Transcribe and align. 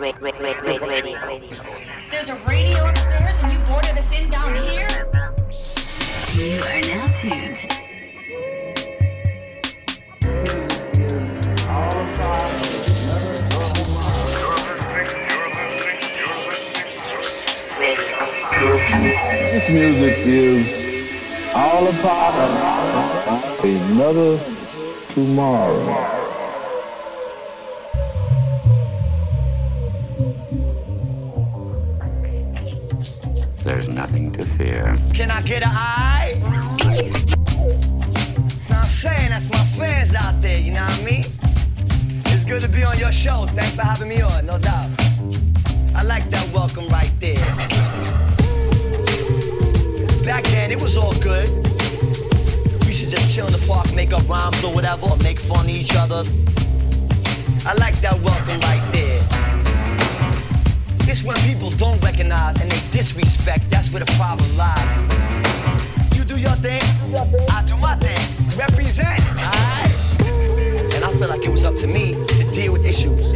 There's 0.00 0.14
a 2.30 2.40
radio 2.48 2.88
upstairs 2.88 3.36
and 3.42 3.52
you 3.52 3.58
boarded 3.68 3.98
us 3.98 4.10
in 4.18 4.30
down 4.30 4.54
here? 4.54 4.88
You 6.32 6.62
are 6.62 6.80
now 6.88 7.06
tuned. 7.12 7.68
This 19.52 19.68
music 19.68 20.16
is 20.26 21.54
all 21.54 21.88
about 21.88 22.34
another 23.62 24.40
tomorrow. 25.10 26.19
get 35.50 35.64
an 35.64 35.72
eye. 35.72 36.34
So 38.66 38.74
I'm 38.76 38.84
saying 38.84 39.30
that's 39.30 39.50
my 39.50 39.64
fans 39.76 40.14
out 40.14 40.40
there, 40.40 40.60
you 40.60 40.70
know 40.70 40.84
what 40.84 41.00
I 41.00 41.02
mean? 41.02 41.24
It's 42.26 42.44
good 42.44 42.60
to 42.60 42.68
be 42.68 42.84
on 42.84 42.96
your 43.00 43.10
show. 43.10 43.46
Thanks 43.46 43.74
for 43.74 43.82
having 43.82 44.08
me 44.08 44.20
on, 44.20 44.46
no 44.46 44.58
doubt. 44.58 44.86
I 45.96 46.04
like 46.04 46.30
that 46.30 46.48
welcome 46.54 46.86
right 46.86 47.10
there. 47.18 47.44
Back 50.22 50.44
then 50.44 50.70
it 50.70 50.80
was 50.80 50.96
all 50.96 51.14
good. 51.14 51.48
We 52.86 52.92
should 52.92 53.10
just 53.10 53.34
chill 53.34 53.46
in 53.46 53.52
the 53.52 53.64
park, 53.66 53.92
make 53.92 54.12
up 54.12 54.28
rhymes 54.28 54.62
or 54.62 54.72
whatever, 54.72 55.06
or 55.06 55.16
make 55.16 55.40
fun 55.40 55.64
of 55.64 55.70
each 55.70 55.96
other. 55.96 56.22
I 57.66 57.74
like 57.74 58.00
that 58.02 58.20
welcome 58.22 58.60
right 58.60 58.88
there. 58.92 59.19
It's 61.10 61.24
when 61.24 61.36
people 61.38 61.70
don't 61.70 62.00
recognize 62.04 62.60
and 62.60 62.70
they 62.70 62.80
disrespect, 62.92 63.68
that's 63.68 63.90
where 63.90 63.98
the 63.98 64.12
problem 64.12 64.46
lies. 64.56 66.16
You 66.16 66.22
do 66.22 66.38
your 66.38 66.54
thing, 66.62 66.80
I 67.50 67.64
do 67.66 67.76
my 67.78 67.96
thing. 67.96 68.24
Represent, 68.56 69.20
alright? 69.30 69.90
And 70.94 71.04
I 71.04 71.12
felt 71.18 71.30
like 71.30 71.44
it 71.44 71.48
was 71.48 71.64
up 71.64 71.74
to 71.78 71.88
me 71.88 72.12
to 72.12 72.50
deal 72.52 72.72
with 72.74 72.86
issues. 72.86 73.32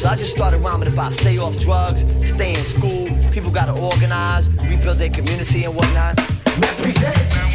So 0.00 0.08
I 0.08 0.16
just 0.16 0.34
started 0.34 0.60
rhyming 0.60 0.88
about 0.88 1.12
stay 1.12 1.36
off 1.36 1.58
drugs, 1.60 2.00
stay 2.26 2.58
in 2.58 2.64
school, 2.64 3.08
people 3.30 3.50
gotta 3.50 3.78
organize, 3.78 4.48
rebuild 4.62 4.96
their 4.96 5.10
community 5.10 5.64
and 5.64 5.74
whatnot. 5.76 6.16
Represent. 6.58 7.47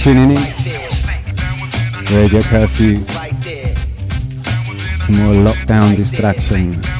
tuning 0.00 0.30
in. 0.30 0.42
Radio 2.10 2.40
curfew. 2.40 2.96
Some 4.98 5.16
more 5.16 5.34
lockdown 5.34 5.94
distraction. 5.94 6.99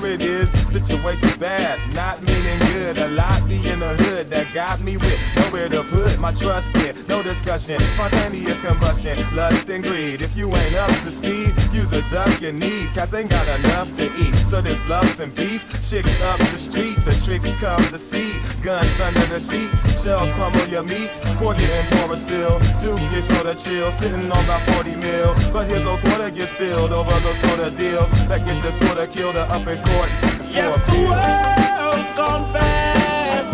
Here 0.00 0.06
it 0.06 0.20
is, 0.22 0.50
situation 0.72 1.30
bad, 1.38 1.78
not 1.94 2.22
meaning 2.22 2.58
good. 2.72 2.98
A 2.98 3.08
lot 3.08 3.46
be 3.48 3.56
in 3.68 3.80
the 3.80 3.94
hood 3.94 4.30
that 4.30 4.52
got 4.52 4.80
me 4.80 4.96
with 4.96 5.20
nowhere 5.36 5.68
to 5.68 5.84
put 5.84 6.18
my 6.18 6.32
trust 6.32 6.74
in. 6.76 7.06
No 7.06 7.22
discussion, 7.22 7.78
spontaneous 7.94 8.60
combustion, 8.60 9.18
lust 9.34 9.68
and 9.68 9.84
greed. 9.84 10.22
If 10.22 10.36
you 10.36 10.48
ain't 10.48 10.74
up 10.76 10.90
to 11.04 11.10
speed, 11.10 11.54
use 11.72 11.92
a 11.92 12.02
duck 12.10 12.40
you 12.40 12.52
need. 12.52 12.92
Cause 12.94 13.14
ain't 13.14 13.30
got 13.30 13.46
enough 13.60 13.94
to 13.96 14.06
eat. 14.16 14.34
So 14.50 14.60
there's 14.60 14.80
bluffs 14.80 15.20
and 15.20 15.34
beef, 15.34 15.62
chicks 15.88 16.22
up 16.22 16.38
the 16.38 16.58
street, 16.58 16.96
the 17.04 17.14
tricks 17.24 17.52
come 17.60 17.84
to 17.88 17.98
see. 17.98 18.32
Guns 18.62 19.00
under 19.00 19.26
the 19.26 19.40
sheets, 19.40 20.02
shells 20.02 20.30
pummel 20.32 20.66
your 20.68 20.82
meats. 20.82 21.20
Quarter 21.38 21.64
and 21.64 21.88
poorer 21.92 22.16
still, 22.16 22.58
Duke 22.80 22.98
gets 23.12 23.28
sorta 23.28 23.54
chill, 23.54 23.92
sitting 23.92 24.30
on 24.30 24.44
about 24.44 24.62
40 24.74 24.96
mil. 24.96 25.34
But 25.52 25.68
his 25.68 25.86
old 25.86 26.00
quarter 26.00 26.30
gets 26.30 26.52
spilled 26.52 26.92
over 26.92 27.10
those 27.20 27.38
sorta 27.38 27.70
deals 27.70 28.10
that 28.28 28.44
get 28.44 28.62
you 28.64 28.72
sorta 28.72 29.06
killed 29.06 29.36
up 29.36 29.66
in 29.68 29.83
court. 29.86 30.10
Yes, 30.58 30.72
the 30.90 30.98
world's 31.10 32.12
gone 32.14 32.44
bad. 32.52 33.44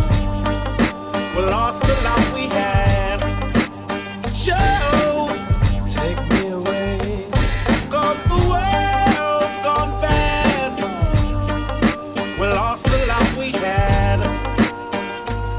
We 1.35 1.43
lost 1.43 1.81
the 1.82 1.94
love 2.09 2.27
we 2.35 2.44
had. 2.49 3.19
Show, 4.35 5.29
take 5.88 6.21
me 6.31 6.43
away. 6.49 7.27
Cause 7.94 8.21
the 8.32 8.41
world's 8.53 9.59
gone 9.69 9.93
bad. 10.00 10.73
We 12.38 12.47
lost 12.47 12.85
the 12.85 12.99
love 13.12 13.31
we 13.37 13.50
had. 13.52 14.21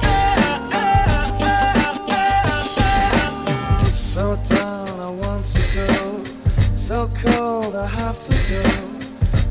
Ah, 0.03 0.69
ah, 0.73 1.39
ah, 1.41 2.07
ah, 2.09 2.77
ah. 2.77 3.89
So 3.91 4.23
down, 4.47 4.99
I 4.99 5.09
want 5.09 5.45
to 5.47 5.61
go. 5.75 5.89
So 6.75 7.09
cold, 7.23 7.75
I 7.75 7.87
have 7.87 8.19
to 8.27 8.33
go. 8.51 8.63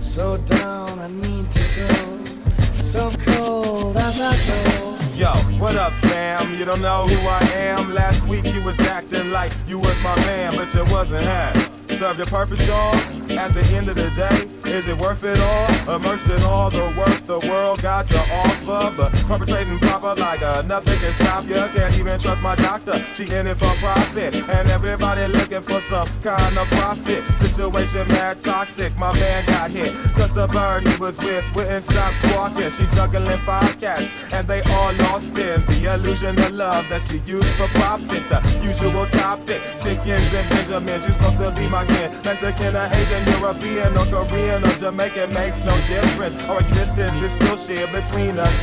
So 0.00 0.36
down, 0.38 0.59
I 1.00 1.08
need 1.08 1.50
to 1.52 1.64
go. 1.76 2.82
So 2.82 3.10
cold 3.24 3.96
as 3.96 4.20
I 4.20 4.36
go. 4.46 4.98
Yo, 5.14 5.32
what 5.58 5.76
up, 5.76 5.92
fam? 6.02 6.54
You 6.58 6.66
don't 6.66 6.82
know 6.82 7.06
who 7.06 7.28
I 7.28 7.40
am? 7.54 7.94
Last 7.94 8.22
week 8.26 8.44
you 8.52 8.62
was 8.62 8.78
acting 8.80 9.30
like 9.30 9.52
you 9.66 9.78
was 9.78 9.96
my 10.02 10.14
man, 10.16 10.54
but 10.56 10.74
you 10.74 10.84
wasn't, 10.92 11.24
huh? 11.24 11.54
Serve 11.88 12.18
your 12.18 12.26
purpose, 12.26 12.66
dog. 12.66 12.96
At 13.30 13.54
the 13.54 13.64
end 13.74 13.88
of 13.88 13.96
the 13.96 14.10
day, 14.10 14.46
is 14.70 14.88
it 14.88 14.96
worth 14.98 15.24
it 15.24 15.38
all? 15.38 15.96
Immersed 15.96 16.28
in 16.28 16.42
all 16.42 16.70
the 16.70 16.86
worth 16.96 17.26
the 17.26 17.38
world 17.48 17.82
got 17.82 18.08
to 18.10 18.18
offer, 18.18 18.94
but 18.96 19.12
perpetrating 19.26 19.78
proper 19.78 20.14
like 20.14 20.40
nothing 20.66 20.98
can 20.98 21.12
stop 21.12 21.44
you. 21.46 21.54
Can't 21.54 21.98
even 21.98 22.18
trust 22.18 22.42
my 22.42 22.54
doctor. 22.54 23.04
She 23.14 23.24
in 23.24 23.46
it 23.46 23.56
for 23.56 23.72
profit, 23.82 24.34
and 24.34 24.68
everybody 24.70 25.26
looking 25.26 25.62
for 25.62 25.80
some 25.82 26.08
kind 26.22 26.56
of 26.56 26.66
profit. 26.68 27.24
Situation 27.38 28.06
mad 28.08 28.40
toxic. 28.40 28.96
My 28.96 29.12
man 29.12 29.44
got 29.46 29.70
hit, 29.70 29.92
cause 30.14 30.32
the 30.34 30.46
bird 30.46 30.86
he 30.86 30.96
was 30.98 31.18
with 31.18 31.44
wouldn't 31.54 31.84
stop 31.84 32.12
squawking. 32.14 32.70
She 32.70 32.86
juggling 32.94 33.40
five 33.40 33.78
cats, 33.80 34.12
and 34.32 34.46
they 34.46 34.62
all 34.62 34.92
lost 34.94 35.36
in 35.38 35.64
the 35.66 35.94
illusion 35.94 36.38
of 36.38 36.52
love 36.52 36.88
that 36.88 37.02
she 37.02 37.18
used 37.26 37.48
for 37.58 37.66
profit. 37.78 38.28
The 38.28 38.40
usual 38.62 39.06
topic, 39.06 39.62
chickens 39.76 40.32
and 40.34 40.48
Benjamins. 40.48 41.06
You 41.06 41.12
supposed 41.12 41.38
to 41.38 41.50
be 41.52 41.68
my 41.68 41.84
kin, 41.86 42.10
Mexican 42.24 42.76
or 42.76 42.88
Asian, 42.92 43.40
European 43.40 43.96
or 43.96 44.06
Korean 44.06 44.59
or 44.64 44.72
Jamaican 44.78 45.32
makes 45.32 45.60
no 45.60 45.74
difference. 45.86 46.42
Our 46.44 46.60
existence 46.60 47.20
is 47.22 47.32
still 47.32 47.56
shared 47.56 47.92
between 47.92 48.38
us. 48.38 48.62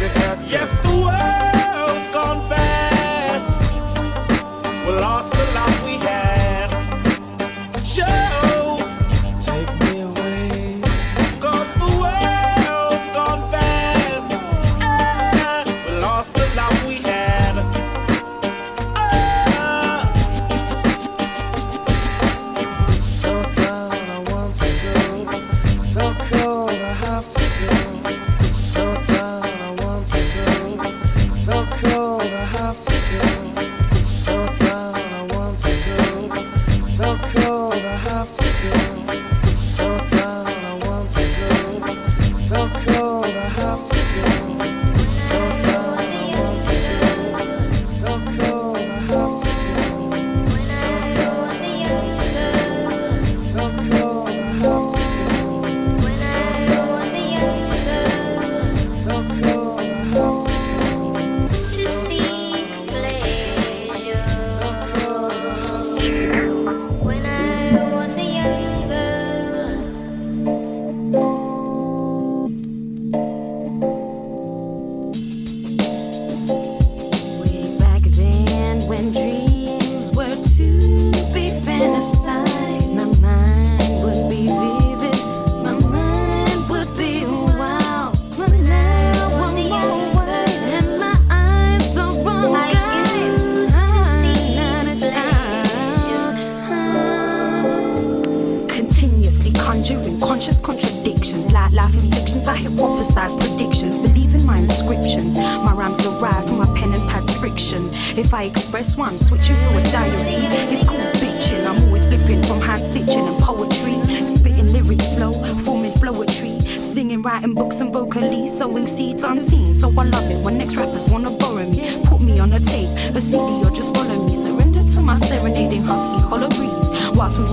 Yes, 0.49 0.69
the 0.81 0.89
world's 0.89 2.09
gone 2.09 2.47
bad. 2.49 3.41
We 4.85 4.93
lost 4.93 5.31
the 5.33 5.45
love 5.55 5.83
we 5.83 5.97
had. 5.97 6.69
Show, 7.85 8.36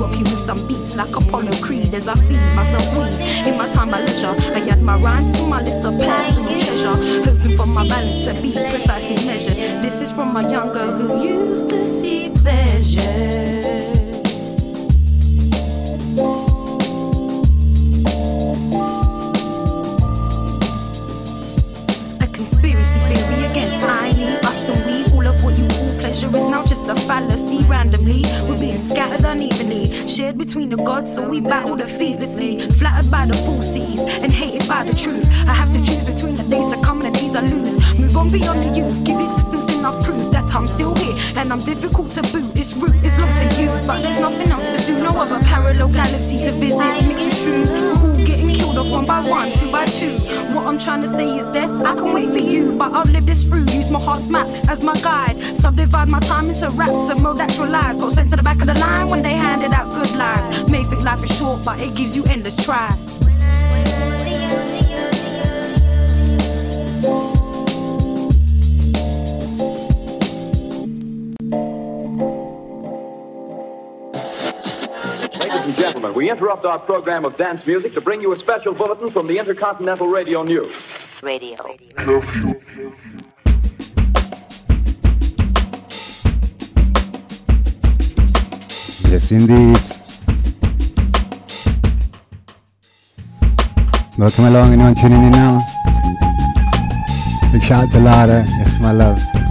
rock 0.00 0.12
you 0.12 0.24
with 0.24 0.40
some 0.40 0.66
beats 0.66 0.96
like 0.96 1.14
Apollo 1.14 1.52
Creed 1.62 1.92
as 1.94 2.08
I 2.08 2.14
feed 2.14 2.40
myself 2.54 2.86
weed. 2.98 3.48
In 3.48 3.58
my 3.58 3.68
time, 3.70 3.90
my 3.90 4.00
leisure, 4.00 4.34
I 4.54 4.60
add 4.68 4.82
my 4.82 4.96
rhyme 4.98 5.32
to 5.32 5.46
my 5.46 5.62
list 5.62 5.84
of 5.84 5.98
personal 5.98 6.50
treasure. 6.50 6.94
Hoping 7.24 7.56
for 7.56 7.66
my 7.74 7.86
balance 7.88 8.24
to 8.26 8.34
be 8.42 8.52
precisely 8.52 9.16
measured. 9.26 9.56
This 9.82 10.00
is 10.00 10.10
from 10.12 10.36
a 10.36 10.50
young 10.50 10.72
girl 10.72 10.92
who 10.92 11.22
used 11.22 11.68
to 11.70 11.84
seek 11.84 12.34
pleasure. 12.36 13.43
Just 26.84 27.04
a 27.04 27.06
fallacy. 27.06 27.58
Randomly, 27.68 28.22
we're 28.48 28.58
being 28.58 28.78
scattered 28.78 29.24
unevenly, 29.24 30.06
shared 30.08 30.36
between 30.38 30.68
the 30.70 30.76
gods, 30.76 31.14
so 31.14 31.28
we 31.28 31.40
battle 31.40 31.76
defeatlessly. 31.76 32.72
Flattered 32.74 33.10
by 33.10 33.26
the 33.26 33.34
falsies 33.34 34.00
and 34.22 34.32
hated 34.32 34.68
by 34.68 34.84
the 34.84 34.94
truth. 34.94 35.28
I 35.48 35.54
have 35.54 35.72
to 35.72 35.78
choose 35.78 36.04
between 36.04 36.36
the 36.36 36.42
days 36.44 36.70
that 36.72 36.82
come 36.82 37.00
and 37.02 37.14
the 37.14 37.18
days 37.18 37.34
I 37.36 37.40
lose. 37.42 37.76
Move 37.98 38.16
on 38.16 38.30
beyond 38.30 38.60
the 38.60 38.78
youth, 38.78 39.04
give 39.04 39.20
existence 39.20 39.74
enough 39.76 40.04
proof 40.04 40.30
that 40.32 40.54
I'm 40.54 40.66
still 40.66 40.94
here 40.96 41.14
and 41.36 41.52
I'm 41.52 41.60
difficult 41.60 42.10
to 42.12 42.22
boot. 42.22 42.54
This 42.54 42.74
route 42.76 43.04
is 43.04 43.18
long 43.18 43.32
to 43.34 43.44
use, 43.60 43.86
but 43.86 44.02
there's 44.02 44.20
nothing 44.20 44.50
else 44.50 44.68
to 44.74 44.86
do. 44.86 45.02
No 45.02 45.10
other 45.20 45.40
parallel 45.44 45.88
galaxy 45.88 46.38
to 46.44 46.52
visit. 46.52 47.08
Mixed 47.08 47.46
with 47.46 48.13
getting 48.24 48.54
killed 48.54 48.78
off 48.78 48.90
one 48.90 49.06
by 49.06 49.20
one, 49.28 49.52
two 49.52 49.70
by 49.70 49.86
two. 49.86 50.16
What 50.54 50.66
I'm 50.66 50.78
trying 50.78 51.02
to 51.02 51.08
say 51.08 51.38
is 51.38 51.44
death. 51.46 51.70
I 51.84 51.94
can 51.94 52.12
wait 52.12 52.30
for 52.30 52.38
you, 52.38 52.72
but 52.76 52.92
I'll 52.92 53.10
live 53.12 53.26
this 53.26 53.44
through. 53.44 53.66
Use 53.66 53.90
my 53.90 54.00
heart's 54.00 54.28
map 54.28 54.46
as 54.68 54.82
my 54.82 54.94
guide. 55.00 55.36
Subdivide 55.56 56.08
my 56.08 56.20
time 56.20 56.48
into 56.48 56.70
raps 56.70 57.10
and 57.10 57.22
mode 57.22 57.40
actual 57.40 57.68
lies. 57.68 57.98
Got 57.98 58.12
sent 58.12 58.30
to 58.30 58.36
the 58.36 58.42
back 58.42 58.60
of 58.60 58.66
the 58.66 58.74
line 58.74 59.08
when 59.08 59.22
they 59.22 59.34
handed 59.34 59.72
out 59.72 59.92
good 59.92 60.10
lives. 60.16 60.70
May 60.70 60.84
think 60.84 61.04
life 61.04 61.22
is 61.22 61.36
short, 61.36 61.64
but 61.64 61.78
it 61.80 61.94
gives 61.94 62.16
you 62.16 62.24
endless 62.24 62.56
tries. 62.64 63.14
We 76.14 76.30
interrupt 76.30 76.64
our 76.64 76.78
program 76.78 77.24
of 77.24 77.36
dance 77.36 77.66
music 77.66 77.92
to 77.94 78.00
bring 78.00 78.20
you 78.20 78.32
a 78.32 78.38
special 78.38 78.72
bulletin 78.72 79.10
from 79.10 79.26
the 79.26 79.36
Intercontinental 79.36 80.06
Radio 80.06 80.42
News. 80.42 80.74
Radio. 81.22 81.56
Yes, 89.08 89.30
indeed. 89.30 89.78
Welcome 94.16 94.44
along, 94.44 94.72
anyone 94.72 94.94
tuning 94.94 95.24
in 95.24 95.32
now? 95.32 95.60
Big 97.52 97.62
shout 97.62 97.84
out 97.84 97.90
to 97.90 98.00
Lara. 98.00 98.44
Yes, 98.58 98.78
my 98.80 98.92
love. 98.92 99.43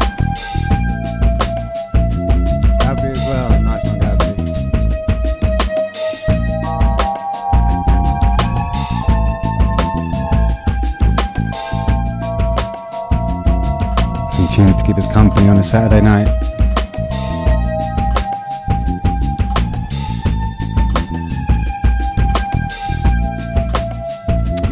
A 15.63 15.65
Saturday 15.65 16.01
night. 16.01 16.27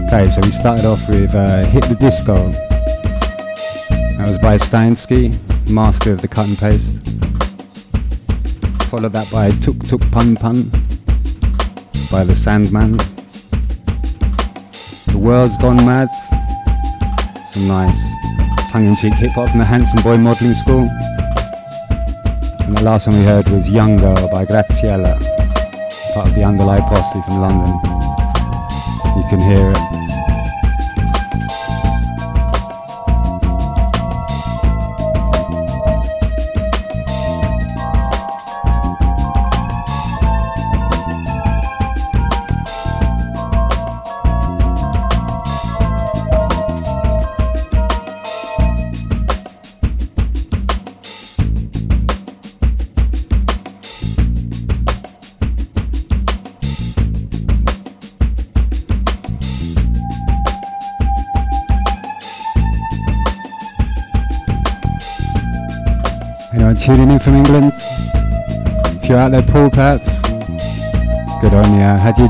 Okay, 0.03 0.29
so 0.29 0.41
we 0.41 0.51
started 0.51 0.83
off 0.83 1.07
with 1.07 1.33
uh, 1.33 1.63
Hit 1.67 1.85
the 1.85 1.95
Disco. 1.97 2.51
That 4.17 4.27
was 4.27 4.37
by 4.39 4.57
Steinski, 4.57 5.31
master 5.69 6.11
of 6.11 6.21
the 6.21 6.27
cut 6.27 6.49
and 6.49 6.57
paste. 6.57 6.97
Followed 8.89 9.13
that 9.13 9.31
by 9.31 9.51
Tuk 9.61 9.79
Tuk 9.87 10.01
Pun 10.11 10.35
Pun 10.35 10.69
by 12.11 12.25
The 12.25 12.35
Sandman. 12.35 12.97
The 15.07 15.17
World's 15.17 15.57
Gone 15.57 15.85
Mad. 15.85 16.09
Some 17.47 17.69
nice 17.69 18.00
tongue 18.71 18.87
in 18.87 18.95
cheek 18.95 19.13
hip 19.15 19.31
hop 19.31 19.49
from 19.49 19.59
the 19.59 19.65
Handsome 19.65 20.01
Boy 20.01 20.15
Modelling 20.15 20.53
School. 20.53 20.87
And 22.61 22.77
the 22.77 22.83
last 22.83 23.05
one 23.05 23.17
we 23.17 23.25
heard 23.25 23.45
was 23.49 23.69
Young 23.69 23.97
Girl 23.97 24.29
by 24.29 24.45
Graziella, 24.45 25.15
part 26.13 26.29
of 26.29 26.35
the 26.35 26.43
Underlie 26.45 26.79
Posse 26.79 27.21
from 27.23 27.41
London. 27.41 27.73
You 29.17 29.27
can 29.29 29.41
hear 29.41 29.71
it. 29.71 29.90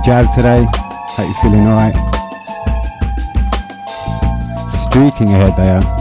Jab 0.04 0.32
today? 0.34 0.66
Hope 0.66 1.28
you're 1.28 1.42
feeling 1.42 1.68
alright. 1.68 1.96
Streaking 4.70 5.34
ahead 5.34 5.56
they 5.58 5.70
are. 5.70 6.01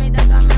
Me 0.00 0.10
that 0.10 0.30
I'm 0.30 0.53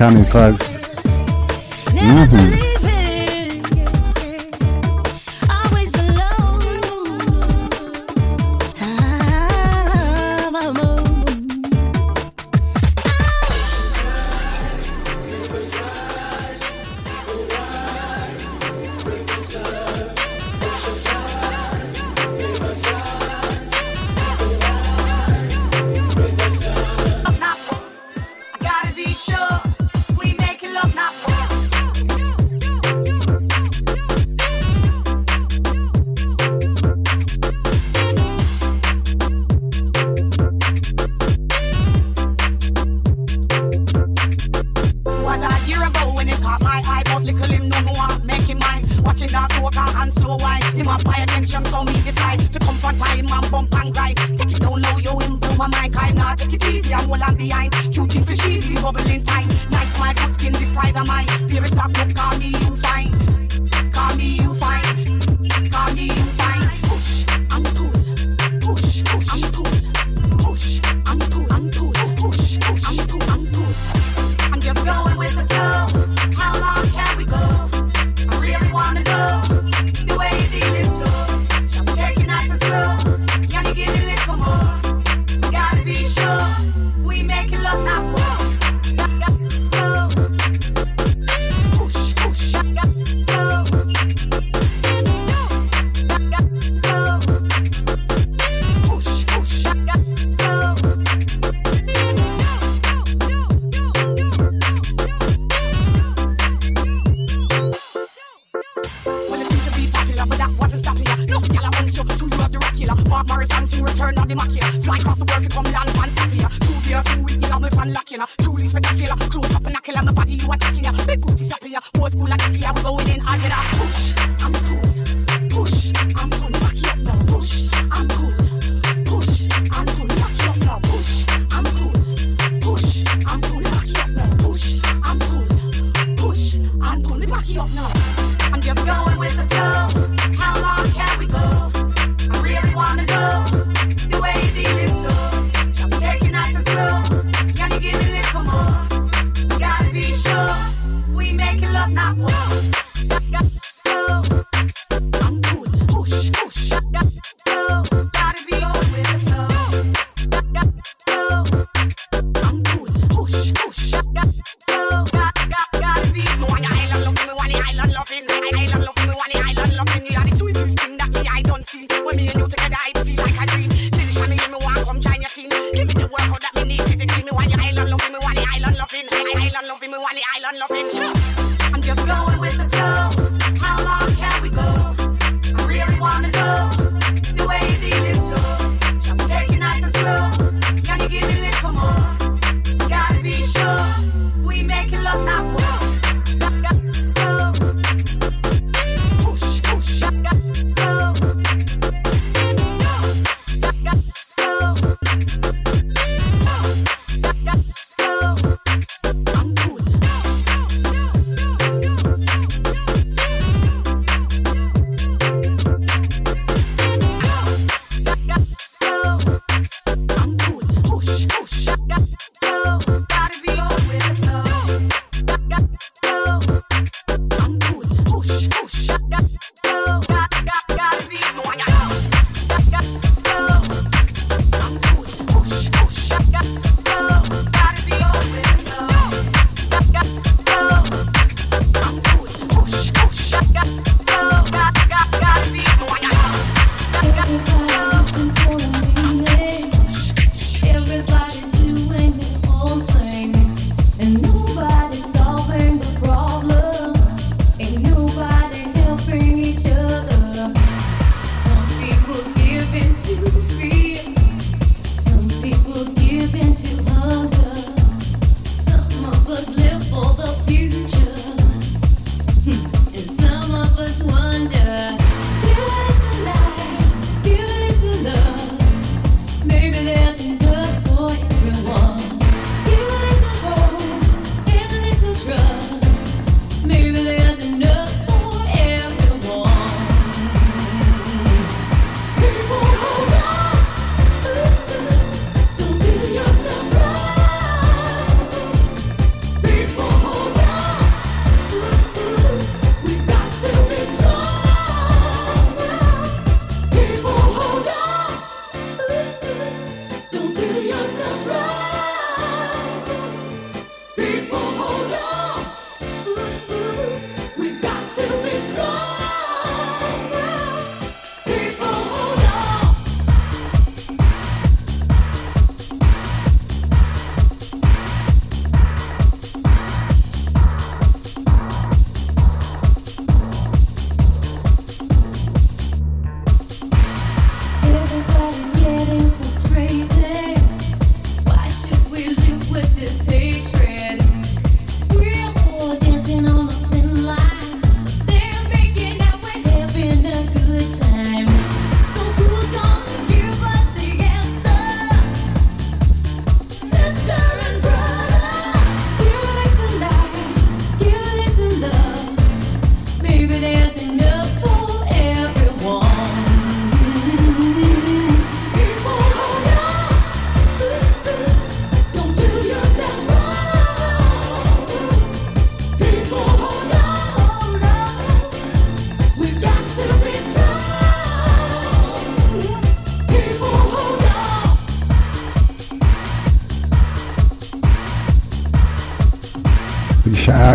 Tommy 0.00 0.24
Plugs. 0.24 0.69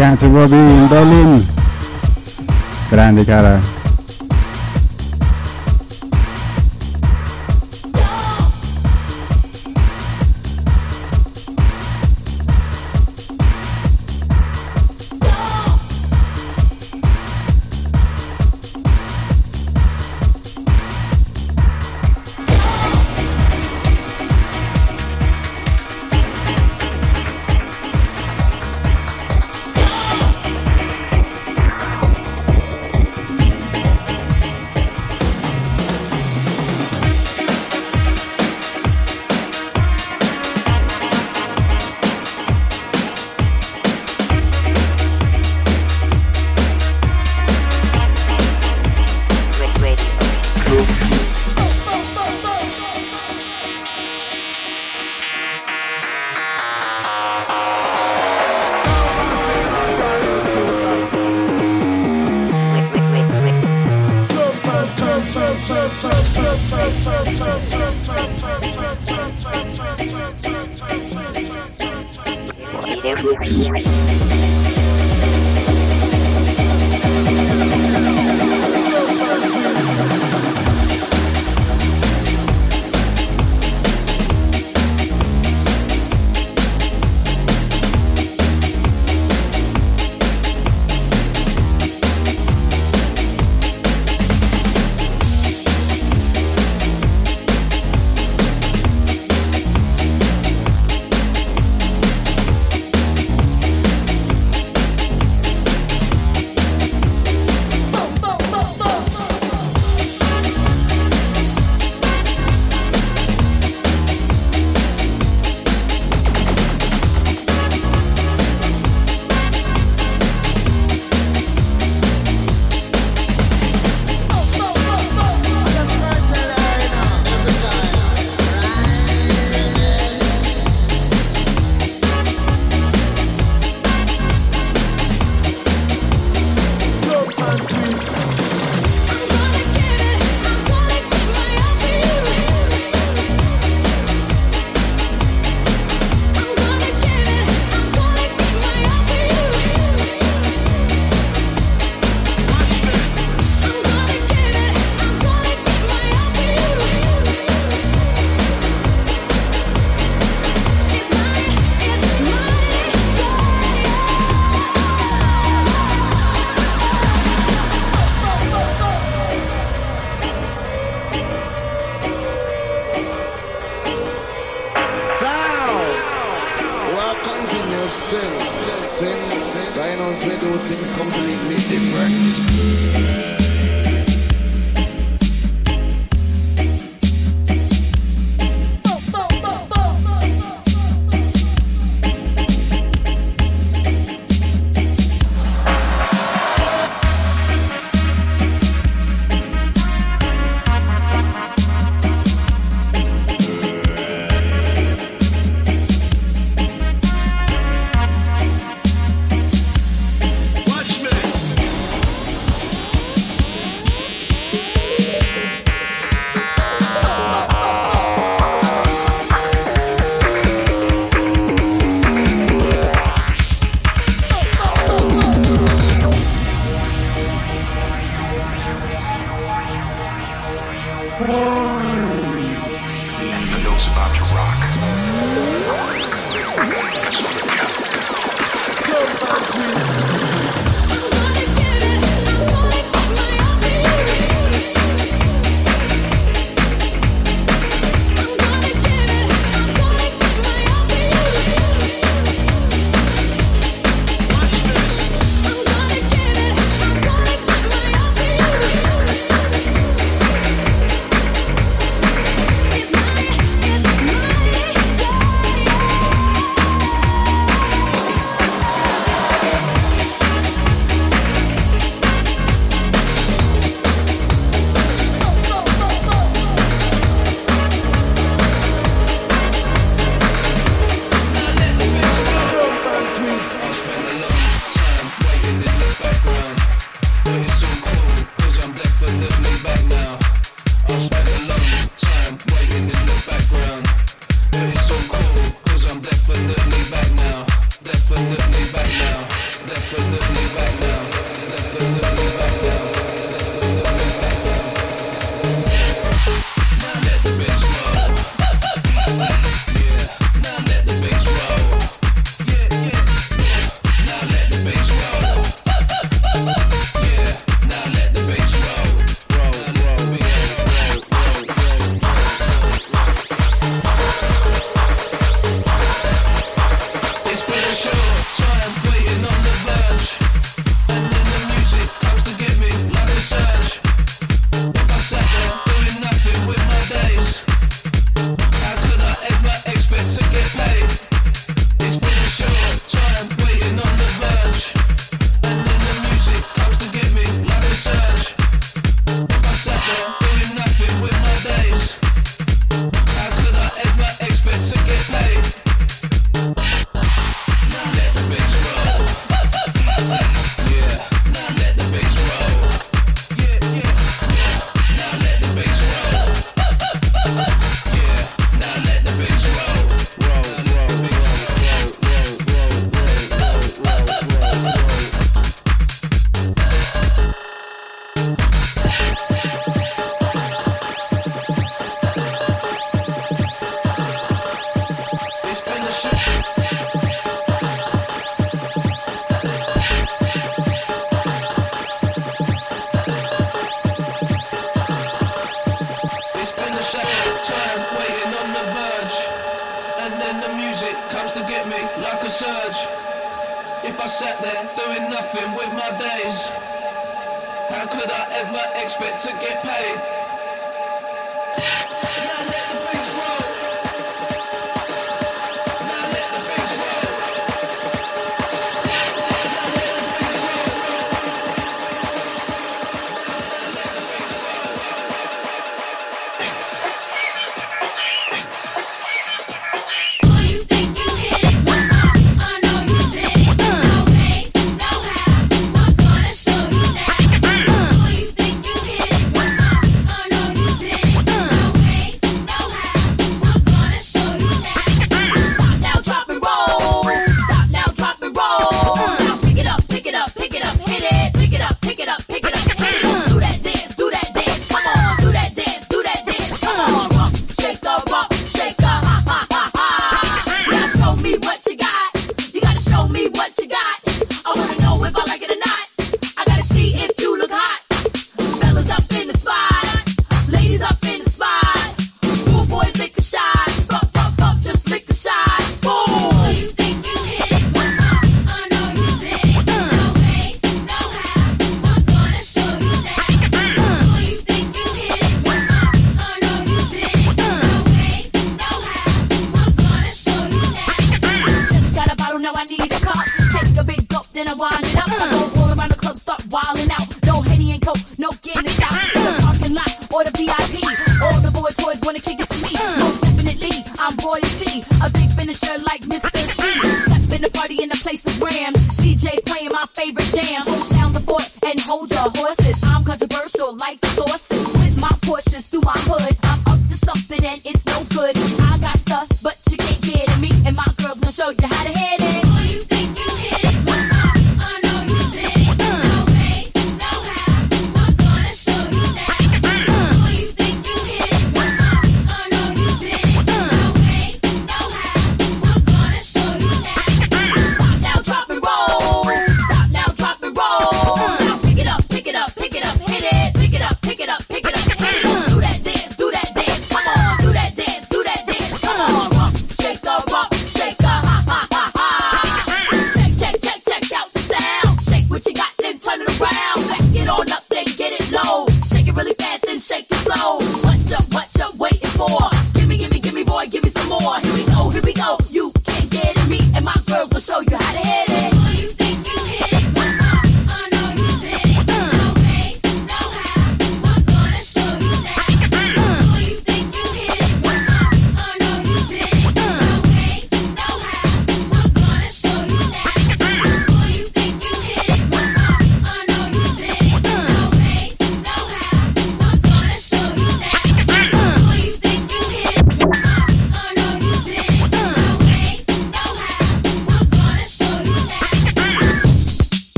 To 0.00 0.28
Robbie 0.28 0.56
in 0.56 0.88
Berlin. 0.88 1.46
Grande 2.88 3.22
cara. 3.22 3.79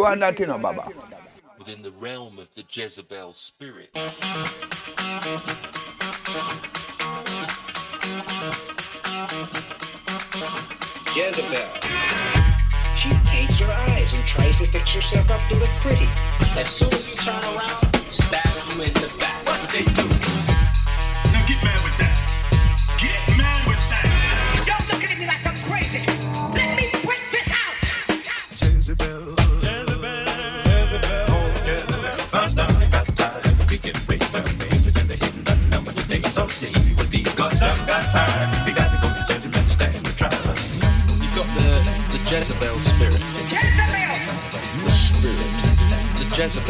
Within 0.00 1.82
the 1.82 1.92
realm 2.00 2.38
of 2.38 2.48
the 2.54 2.64
Jezebel 2.70 3.34
spirit. 3.34 3.90
Jezebel. 11.14 11.68
She 12.96 13.10
paints 13.26 13.60
your 13.60 13.70
eyes 13.70 14.08
and 14.14 14.26
tries 14.26 14.56
to 14.56 14.64
fix 14.72 14.94
yourself 14.94 15.30
up 15.30 15.42
to 15.50 15.56
look 15.56 15.68
pretty. 15.82 16.08
As 16.56 16.70
soon 16.70 16.88
as 16.94 17.10
you 17.10 17.16
turn 17.16 17.34
around, 17.56 17.79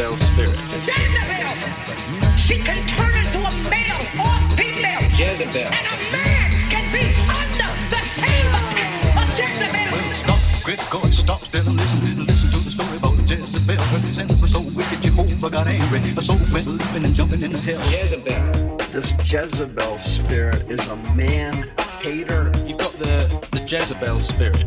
female 0.01 0.19
spirit. 0.19 0.59
Jezebel! 0.87 2.37
She 2.39 2.57
can 2.59 2.87
turn 2.89 3.15
into 3.21 3.39
a 3.39 3.53
male 3.69 4.01
or 4.17 4.57
female. 4.57 5.03
Jezebel. 5.13 5.69
And 5.69 5.87
a 5.87 6.13
man 6.13 6.51
can 6.71 6.87
be 6.91 7.05
under 7.29 7.69
the 7.93 8.01
same 8.17 8.49
attack 8.49 8.93
of 9.21 9.29
Jezebel. 9.39 9.93
Well, 10.65 10.77
stop, 10.81 11.13
stop 11.13 11.41
still 11.41 11.67
and 11.67 11.77
listen. 11.77 12.25
Listen 12.25 12.59
to 12.59 12.65
the 12.65 12.71
story 12.71 12.97
about 12.97 13.19
Jezebel. 13.29 14.37
Her 14.41 14.49
so 14.49 14.61
wicked, 14.61 15.03
Jehovah 15.03 15.51
got 15.51 15.67
angry. 15.67 15.99
Her 16.01 16.23
soul 16.23 16.39
went 16.51 16.67
leaping 16.67 17.05
and 17.05 17.15
jumping 17.15 17.41
hell. 17.41 17.81
Jezebel. 17.91 18.79
This 18.91 19.15
Jezebel 19.31 19.99
spirit 19.99 20.71
is 20.71 20.85
a 20.87 20.97
man 21.15 21.69
hater. 22.01 22.53
You've 22.67 22.79
got 22.79 22.99
the, 22.99 23.29
the 23.53 23.61
Jezebel 23.61 24.21
spirit. 24.21 24.60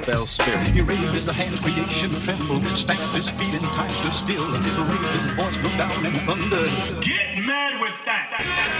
Jezebel 0.00 0.26
spirit. 0.26 0.66
He 0.68 0.80
raved 0.80 1.26
the 1.26 1.32
hands 1.32 1.60
creation 1.60 2.14
trembled, 2.22 2.64
snatched 2.76 3.14
his 3.14 3.28
feet 3.28 3.54
and 3.54 3.64
times 3.64 3.98
to 4.00 4.10
still. 4.10 4.46
The 4.50 4.58
the 4.58 5.34
voice 5.36 5.56
looked 5.62 5.76
down 5.76 6.06
and 6.06 6.16
thundered. 6.22 7.02
Get 7.02 7.44
mad 7.44 7.80
with 7.80 7.92
that! 8.06 8.79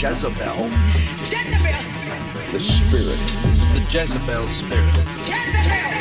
Jezebel. 0.00 0.56
Jezebel. 1.28 1.84
The 2.52 2.58
spirit. 2.58 3.20
The 3.74 3.84
Jezebel 3.90 4.48
spirit. 4.48 4.94
Jezebel. 5.28 5.92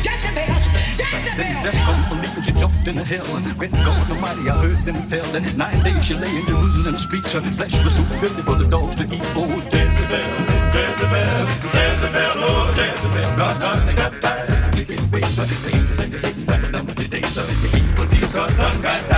Jezebel. 0.00 0.56
Jezebel. 0.96 2.70
The 2.84 3.04
hell 3.04 3.36
and 3.36 3.58
great 3.58 3.72
God 3.72 4.10
Almighty, 4.10 4.48
I 4.48 4.56
heard 4.56 4.76
them 4.86 5.06
tell 5.10 5.24
nine 5.54 5.84
days 5.84 6.02
she 6.02 6.14
lay 6.14 6.34
in 6.34 6.46
Jerusalem 6.46 6.96
streets. 6.96 7.32
Her 7.34 7.42
flesh 7.42 7.72
was 7.72 7.92
too 7.94 8.04
filthy 8.20 8.40
for 8.40 8.54
the 8.56 8.64
dogs 8.70 8.96
to 8.96 9.04
eat. 9.04 9.22
Oh, 9.36 9.52
Jezebel, 9.68 10.24
Jezebel, 10.72 11.44
Jezebel, 11.76 12.32
oh, 12.40 12.72
Jezebel. 12.74 13.36
God, 13.36 13.60
God, 13.60 13.86
they 13.86 13.94
got 13.94 14.12
tired 14.22 14.48
of 14.48 14.56
the 14.72 14.78
wicked 14.78 15.12
ways. 15.12 15.38
Ain't 15.38 15.48
the 15.48 15.54
same, 15.56 16.20
they 16.22 16.28
ain't 16.28 16.46
the 16.46 16.70
number 16.70 16.94
today. 16.94 17.22
So 17.22 17.42
the 17.44 17.76
evil 17.76 18.06
deeds, 18.06 18.32
God, 18.32 18.48
God, 18.56 19.13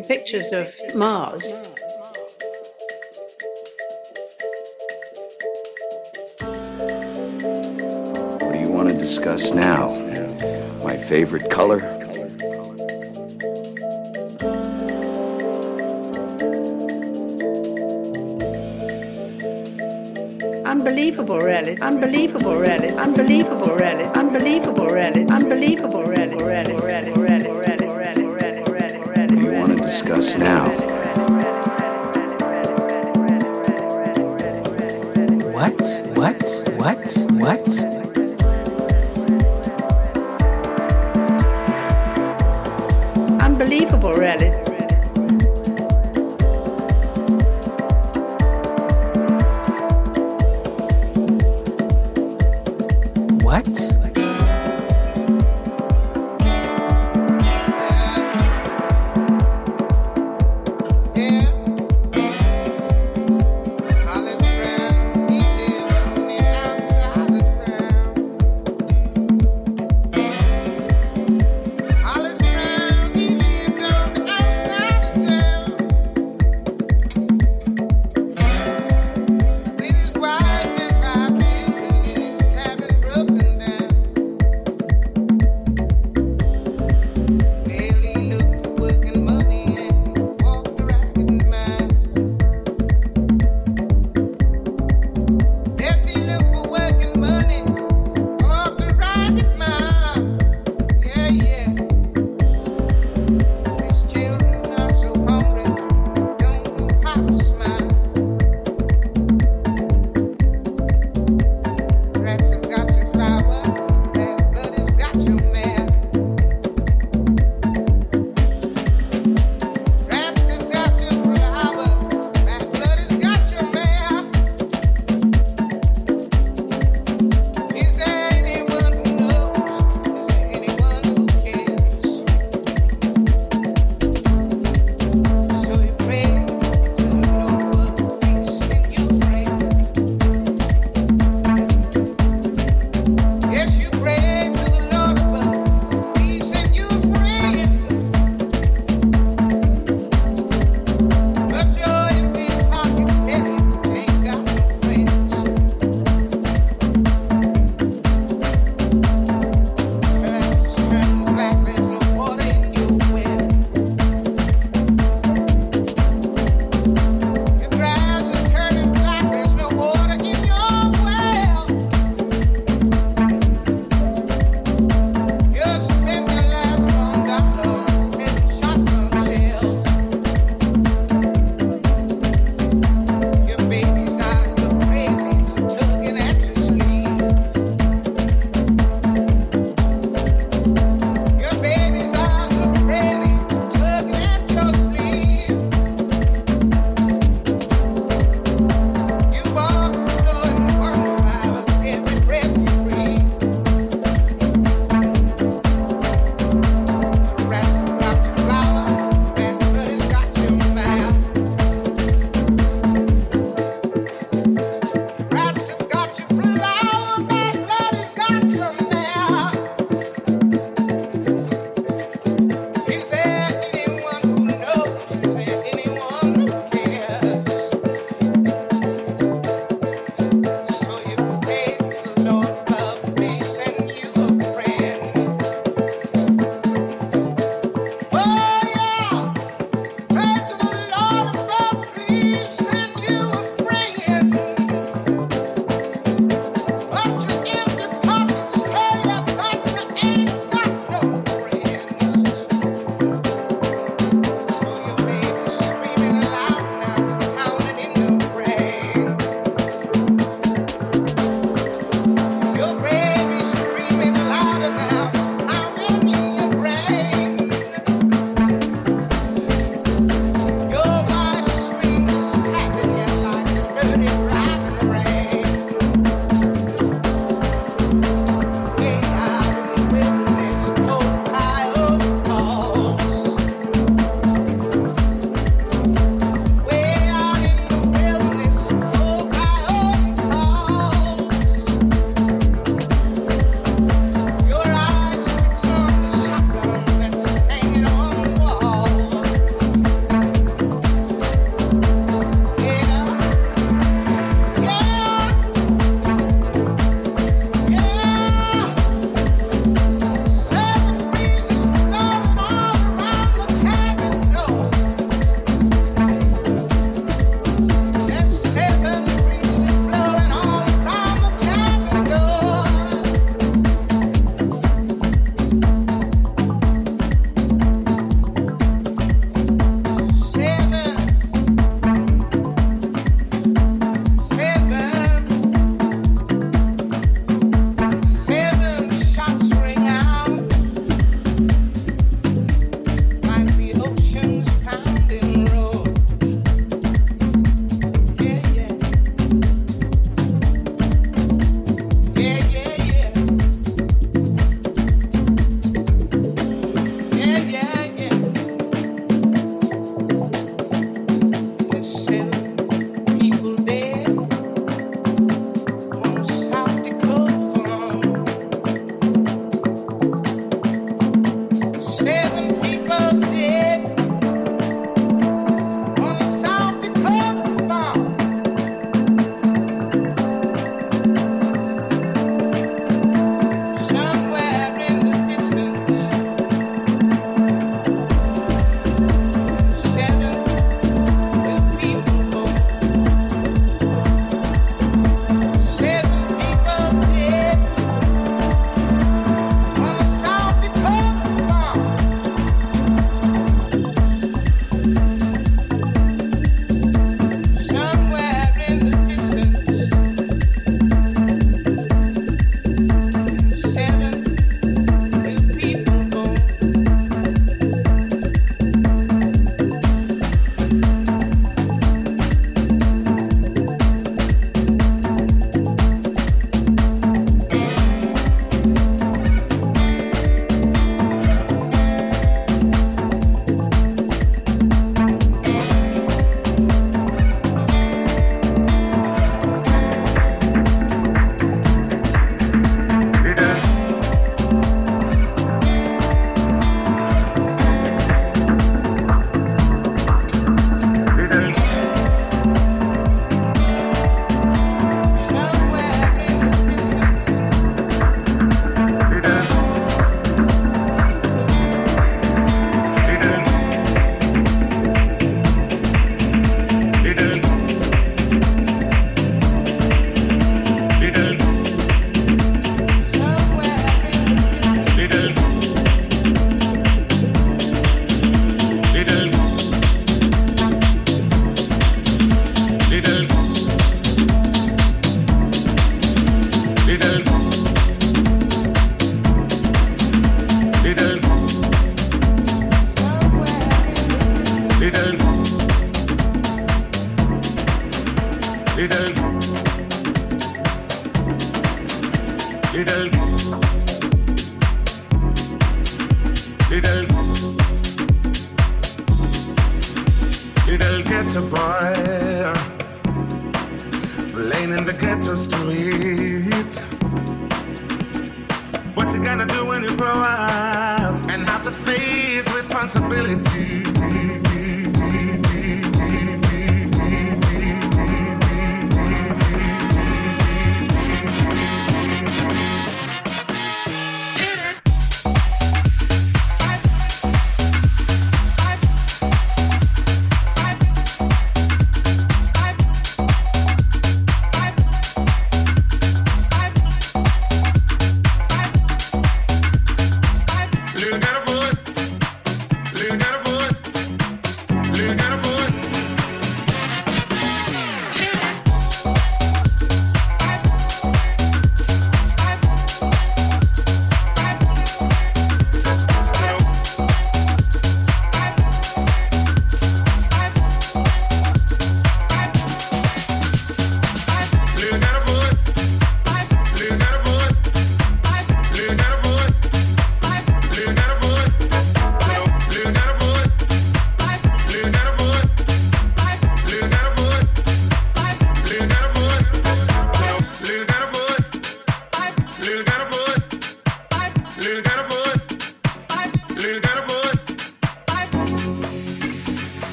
the 0.00 0.08
pictures 0.08 0.50
of 0.52 0.72
Mars. 0.94 1.42
What 8.40 8.52
do 8.52 8.58
you 8.60 8.70
want 8.70 8.90
to 8.90 8.96
discuss 8.96 9.52
now? 9.52 9.88
My 10.84 10.96
favorite 10.96 11.50
color? 11.50 11.80
Unbelievable, 20.64 21.40
really. 21.40 21.78
Unbelievable, 21.80 22.54
really. 22.54 22.69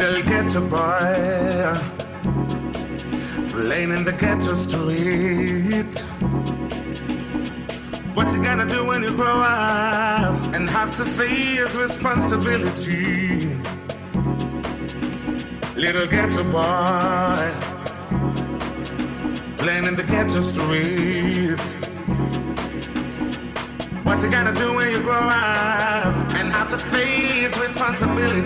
Little 0.00 0.22
ghetto 0.22 0.60
boy 0.66 1.76
playing 3.50 3.90
in 3.90 4.02
the 4.02 4.12
ghetto 4.18 4.54
street. 4.54 5.98
What 8.14 8.32
you 8.32 8.42
gonna 8.42 8.66
do 8.66 8.86
when 8.86 9.02
you 9.02 9.14
grow 9.14 9.40
up 9.42 10.54
and 10.54 10.70
have 10.70 10.96
to 10.96 11.04
face 11.04 11.74
responsibility? 11.74 13.54
Little 15.76 16.06
ghetto 16.06 16.44
boy 16.44 17.50
playing 19.58 19.84
in 19.84 19.96
the 19.96 20.04
ghetto 20.08 20.40
street. 20.40 21.79
What 24.10 24.20
you 24.22 24.28
gotta 24.28 24.52
do 24.52 24.74
when 24.74 24.90
you 24.90 25.00
grow 25.02 25.14
up 25.14 26.34
and 26.34 26.52
have 26.52 26.68
to 26.70 26.78
face 26.78 27.56
responsibility? 27.56 28.40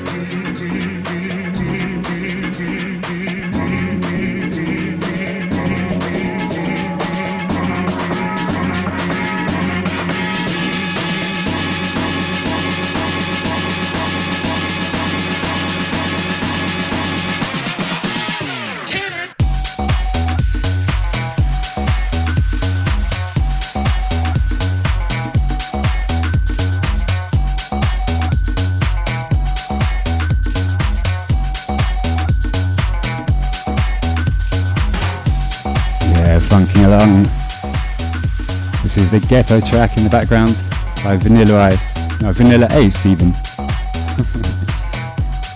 The 39.14 39.20
ghetto 39.28 39.60
track 39.60 39.96
in 39.96 40.02
the 40.02 40.10
background 40.10 40.58
by 41.04 41.16
Vanilla 41.16 41.60
Ice. 41.70 42.20
No, 42.20 42.32
Vanilla 42.32 42.66
Ace 42.72 43.06
even. 43.06 43.28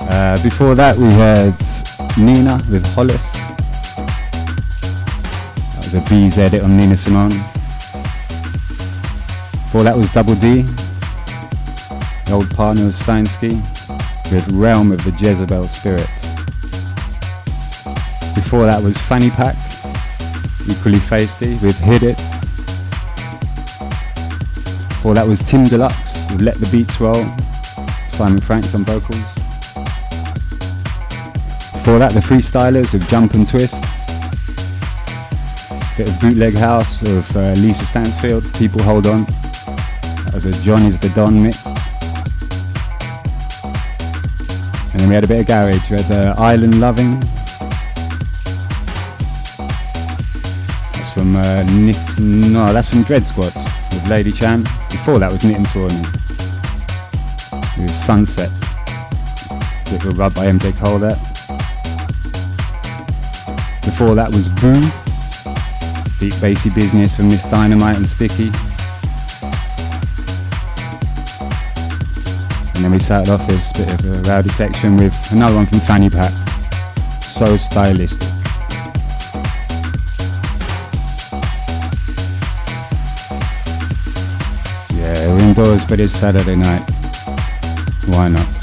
uh, 0.08 0.40
before 0.44 0.76
that 0.76 0.96
we 0.96 1.06
had 1.06 1.52
Nina 2.16 2.62
with 2.70 2.86
Hollis. 2.94 3.32
That 5.74 5.78
was 5.78 5.94
a 5.94 6.00
B's 6.08 6.38
edit 6.38 6.62
on 6.62 6.76
Nina 6.76 6.96
Simone. 6.96 7.30
Before 9.64 9.82
that 9.82 9.96
was 9.96 10.08
Double 10.12 10.36
Dee, 10.36 10.62
the 12.26 12.34
old 12.34 12.48
partner 12.54 12.86
of 12.86 12.92
Steinski, 12.92 13.60
with 14.30 14.48
Realm 14.52 14.92
of 14.92 15.02
the 15.02 15.10
Jezebel 15.18 15.64
Spirit. 15.64 16.06
Before 18.36 18.66
that 18.66 18.80
was 18.80 18.96
Fanny 18.96 19.30
Pack, 19.30 19.56
equally 20.70 21.00
feisty 21.00 21.60
with 21.60 21.76
Hit 21.80 22.04
It. 22.04 22.27
Before 24.98 25.14
that 25.14 25.28
was 25.28 25.40
Tim 25.44 25.62
Deluxe 25.62 26.26
with 26.32 26.40
Let 26.40 26.56
the 26.56 26.68
Beats 26.72 27.00
Roll, 27.00 27.24
Simon 28.08 28.40
Franks 28.40 28.74
on 28.74 28.82
vocals. 28.82 29.32
Before 31.72 32.00
that, 32.00 32.10
the 32.14 32.20
Freestylers 32.20 32.92
with 32.92 33.08
Jump 33.08 33.34
and 33.34 33.48
Twist. 33.48 33.80
Bit 35.96 36.08
of 36.08 36.20
bootleg 36.20 36.56
house 36.56 37.00
of 37.02 37.36
uh, 37.36 37.52
Lisa 37.58 37.86
Stansfield, 37.86 38.52
People 38.54 38.82
Hold 38.82 39.06
On. 39.06 39.22
That 40.24 40.32
was 40.34 40.46
a 40.46 40.52
John 40.64 40.82
is 40.82 40.98
the 40.98 41.10
Don 41.10 41.40
mix. 41.40 41.64
And 44.90 45.00
then 45.00 45.08
we 45.08 45.14
had 45.14 45.22
a 45.22 45.28
bit 45.28 45.42
of 45.42 45.46
garage. 45.46 45.90
We 45.90 46.02
had 46.02 46.10
uh, 46.10 46.34
Island 46.36 46.80
Loving. 46.80 47.20
That's 50.90 51.10
from 51.12 51.36
uh, 51.36 51.62
Nick. 51.70 51.96
No, 52.18 52.72
that's 52.72 52.90
from 52.90 53.04
Dread 53.04 53.24
Squad 53.24 53.54
with 53.54 54.08
Lady 54.08 54.32
Chan. 54.32 54.66
Before 55.08 55.20
that 55.20 55.32
was 55.32 55.40
Nitin 55.40 55.64
Sawhney 55.68 56.02
with 57.78 57.90
Sunset. 57.90 58.50
A 60.04 60.10
rub 60.10 60.34
by 60.34 60.44
MJ 60.44 60.76
Cole 60.76 60.98
there. 60.98 61.16
Before 63.86 64.14
that 64.14 64.28
was 64.28 64.50
Boo. 64.60 64.82
Deep 66.20 66.38
bassy 66.42 66.68
business 66.68 67.16
from 67.16 67.28
Miss 67.28 67.42
Dynamite 67.44 67.96
and 67.96 68.06
Sticky. 68.06 68.50
And 72.74 72.84
then 72.84 72.92
we 72.92 72.98
started 72.98 73.30
off 73.32 73.46
this 73.46 73.72
bit 73.72 73.88
of 73.88 74.04
a 74.04 74.20
rowdy 74.28 74.50
section 74.50 74.98
with 74.98 75.16
another 75.32 75.56
one 75.56 75.64
from 75.64 75.80
Fanny 75.80 76.10
Pack. 76.10 76.32
So 77.22 77.56
stylistic. 77.56 78.27
But 85.58 85.98
it's 85.98 86.12
Saturday 86.12 86.54
night. 86.54 86.88
Why 88.06 88.28
not? 88.28 88.57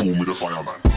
Call 0.00 0.14
me 0.14 0.24
the 0.24 0.32
fireman. 0.32 0.90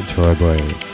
Beats 0.00 0.18
like 0.18 0.89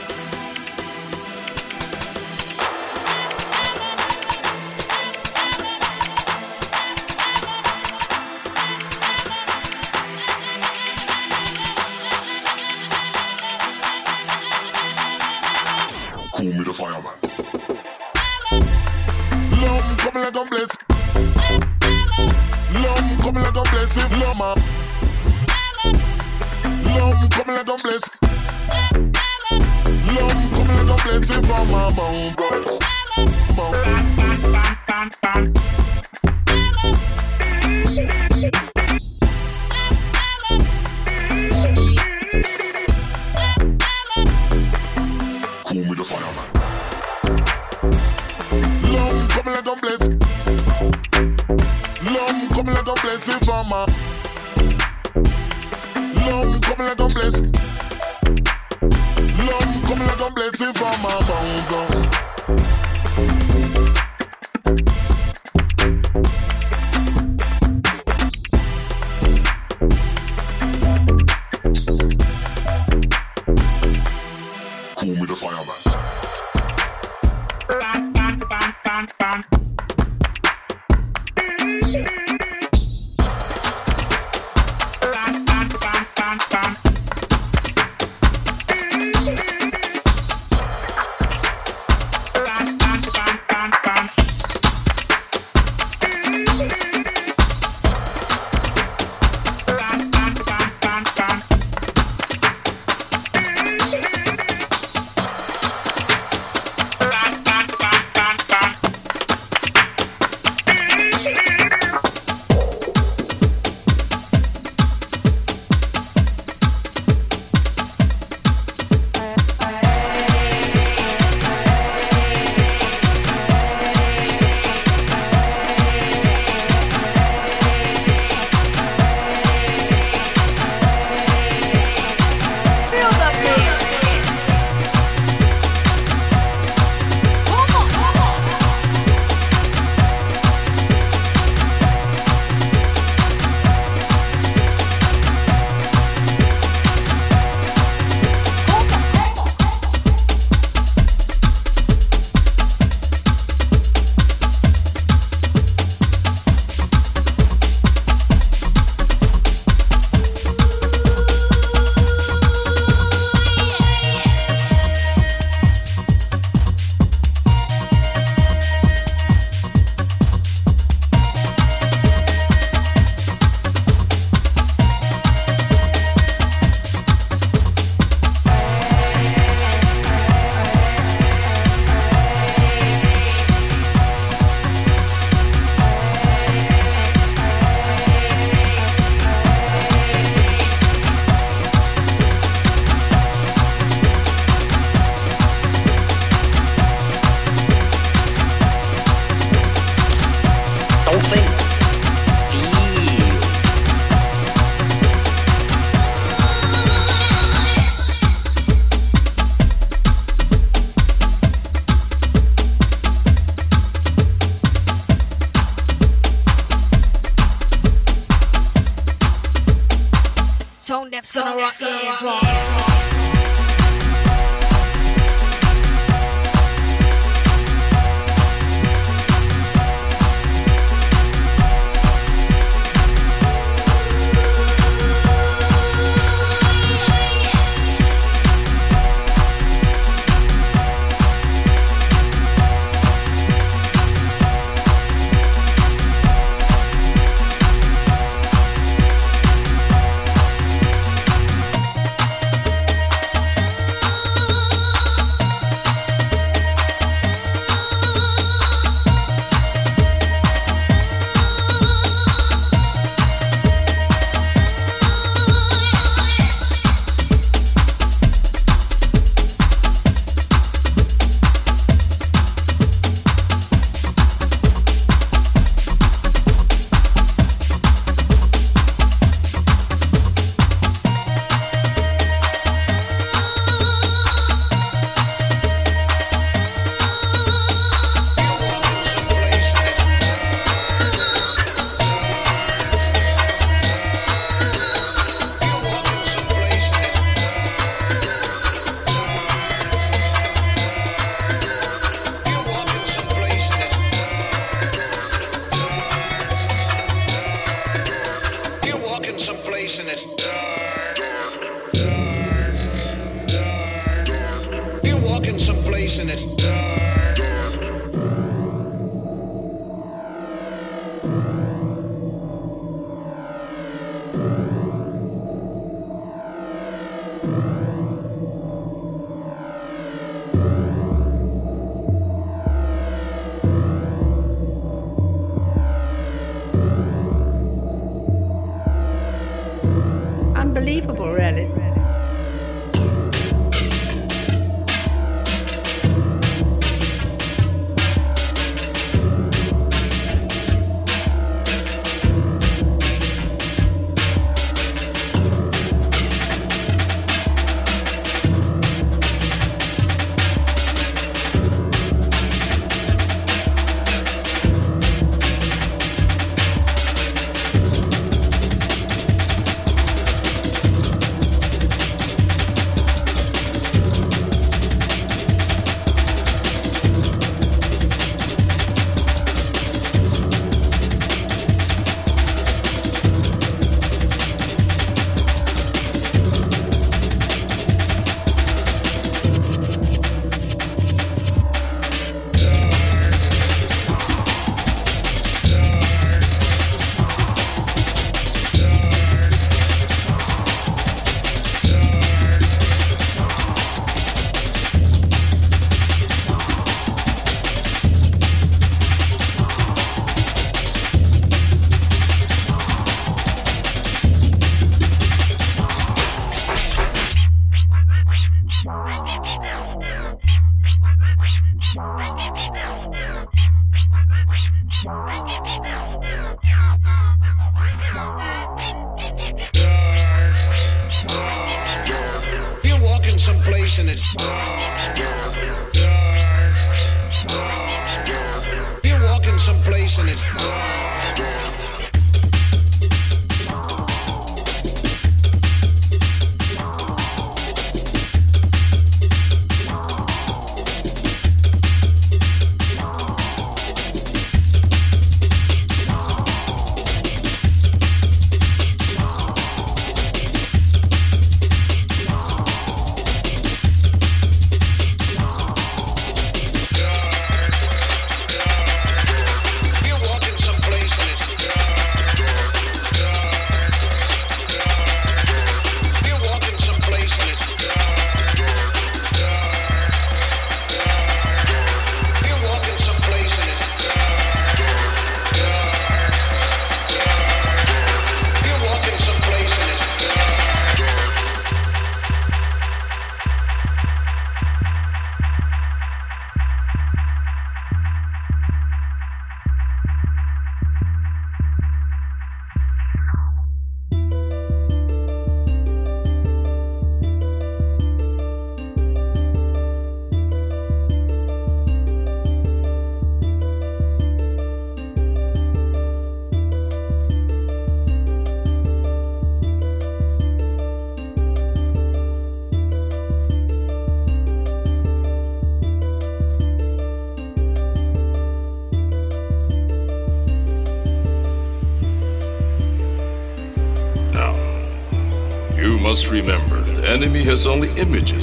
images 537.97 538.36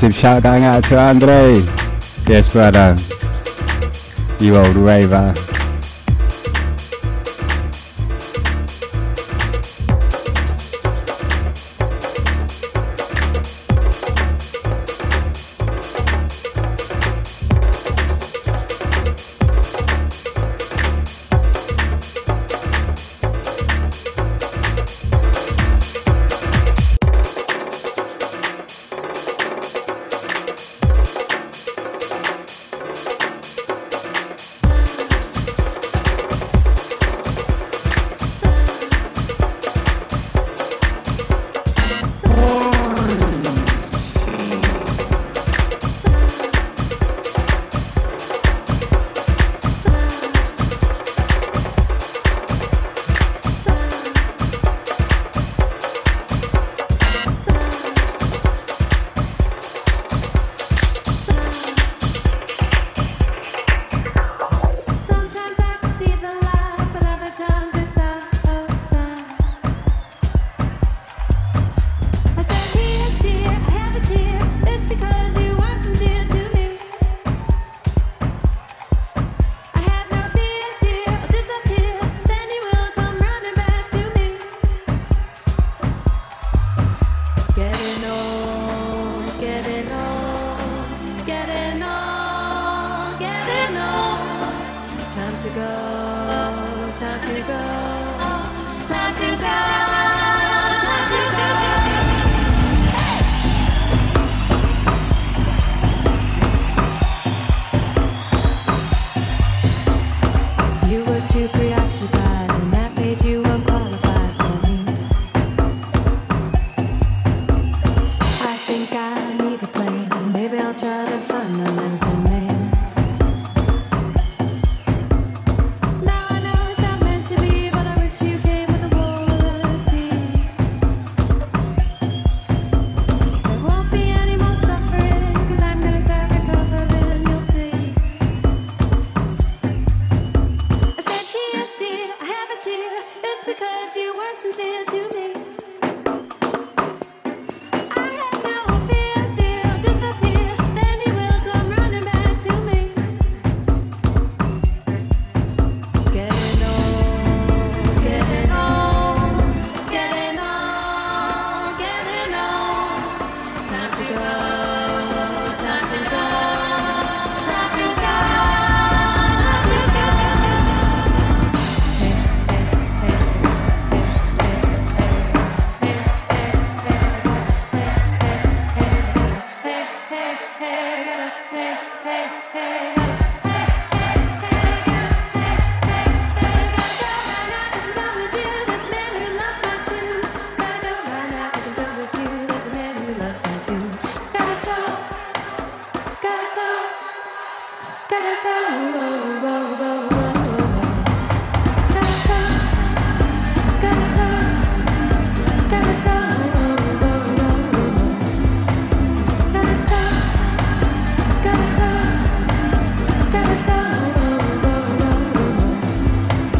massive 0.00 0.14
shout 0.14 0.44
going 0.44 0.62
out 0.62 0.84
to 0.84 0.96
Andre. 0.96 1.56
Yes, 2.28 2.48
brother. 2.48 2.96
You 4.38 4.54
old 4.54 4.76
raver. 4.76 5.34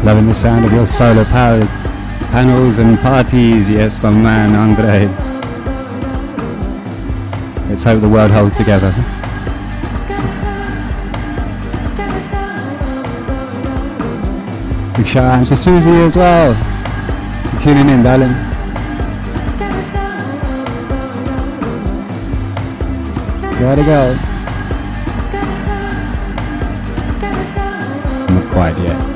Loving 0.09 0.25
the 0.25 0.33
sound 0.33 0.65
of 0.65 0.71
your 0.71 0.87
solar 0.87 1.23
panels, 1.25 1.83
panels 2.31 2.79
and 2.79 2.97
parties. 2.97 3.69
Yes, 3.69 4.01
my 4.01 4.09
man, 4.09 4.55
Andre. 4.55 5.05
Let's 7.69 7.83
hope 7.83 8.01
the 8.01 8.09
world 8.09 8.31
holds 8.31 8.57
together. 8.57 8.91
Big 14.97 15.05
shout 15.05 15.25
out 15.25 15.45
to 15.45 15.55
Susie 15.55 15.91
as 15.91 16.15
well. 16.15 16.55
Tuning 17.61 17.89
in, 17.89 18.01
darling. 18.01 18.29
Gotta 23.59 23.83
go. 23.83 24.15
Not 28.33 28.51
quite 28.51 28.79
yet. 28.79 29.08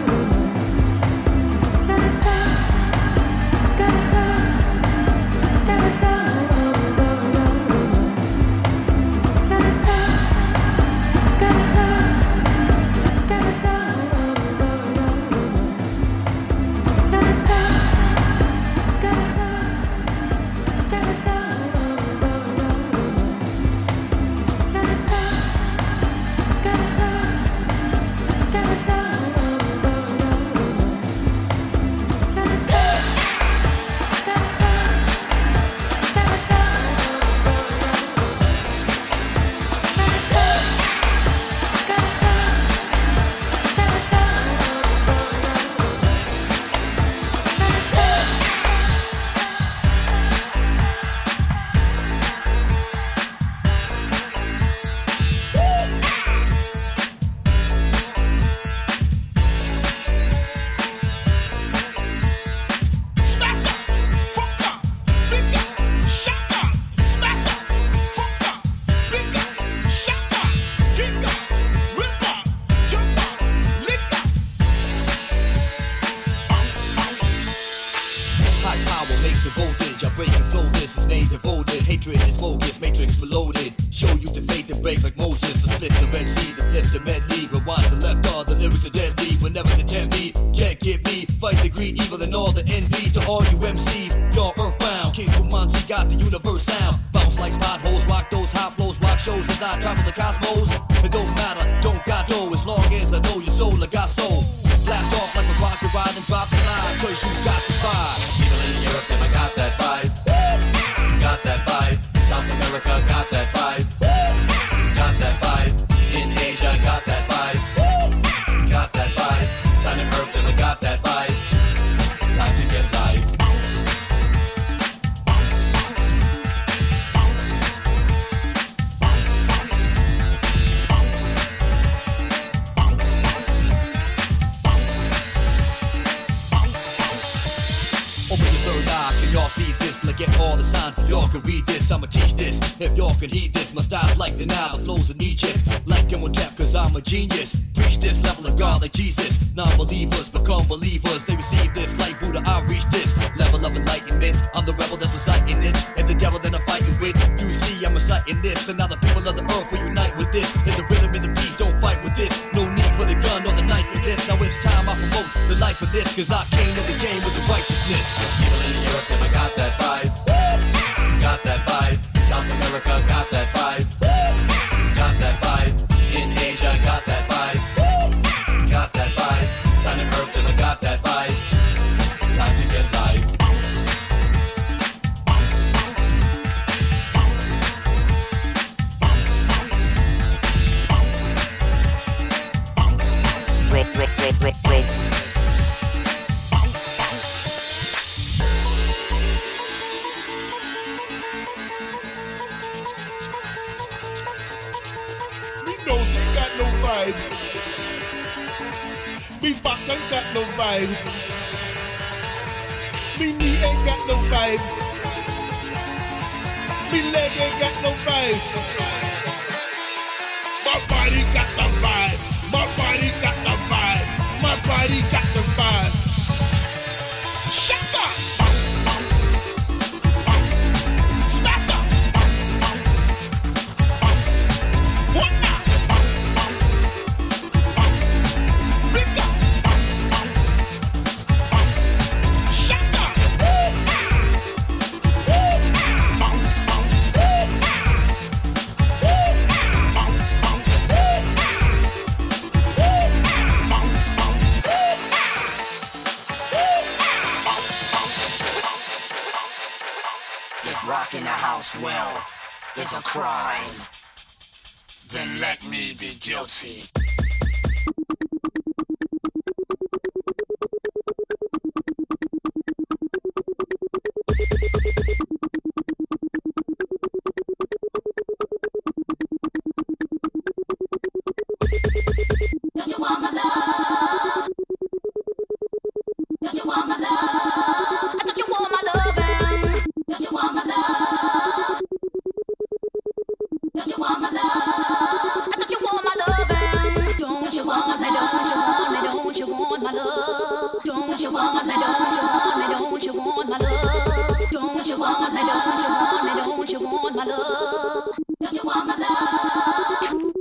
all 92.35 92.51
the 92.51 92.72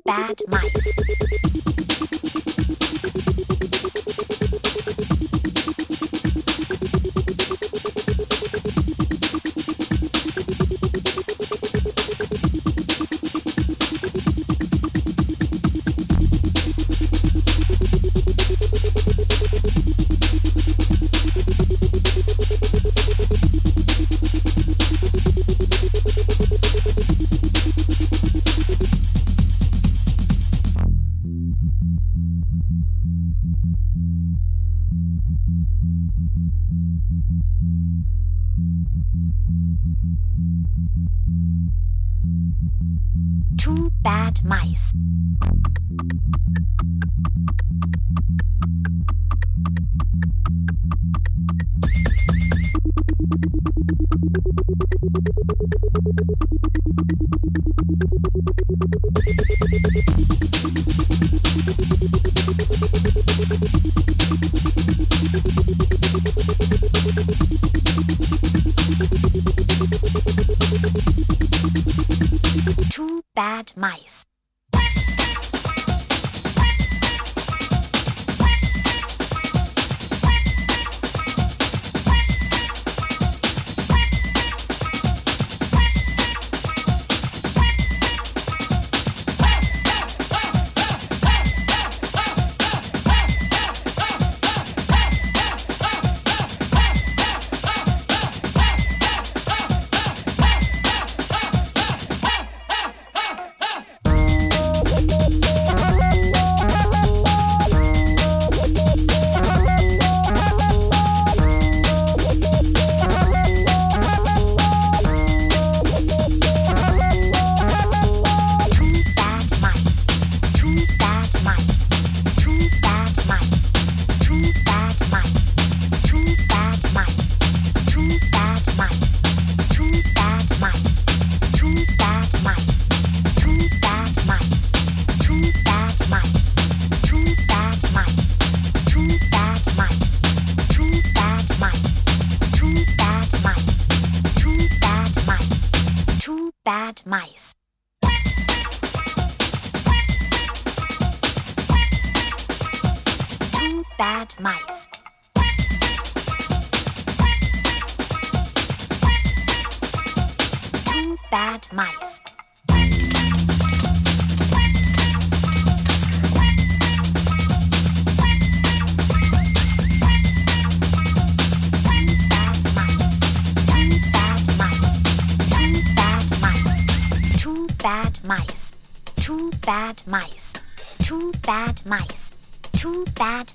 bad 0.05 0.43
mice. 0.49 1.22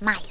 Mike. 0.01 0.26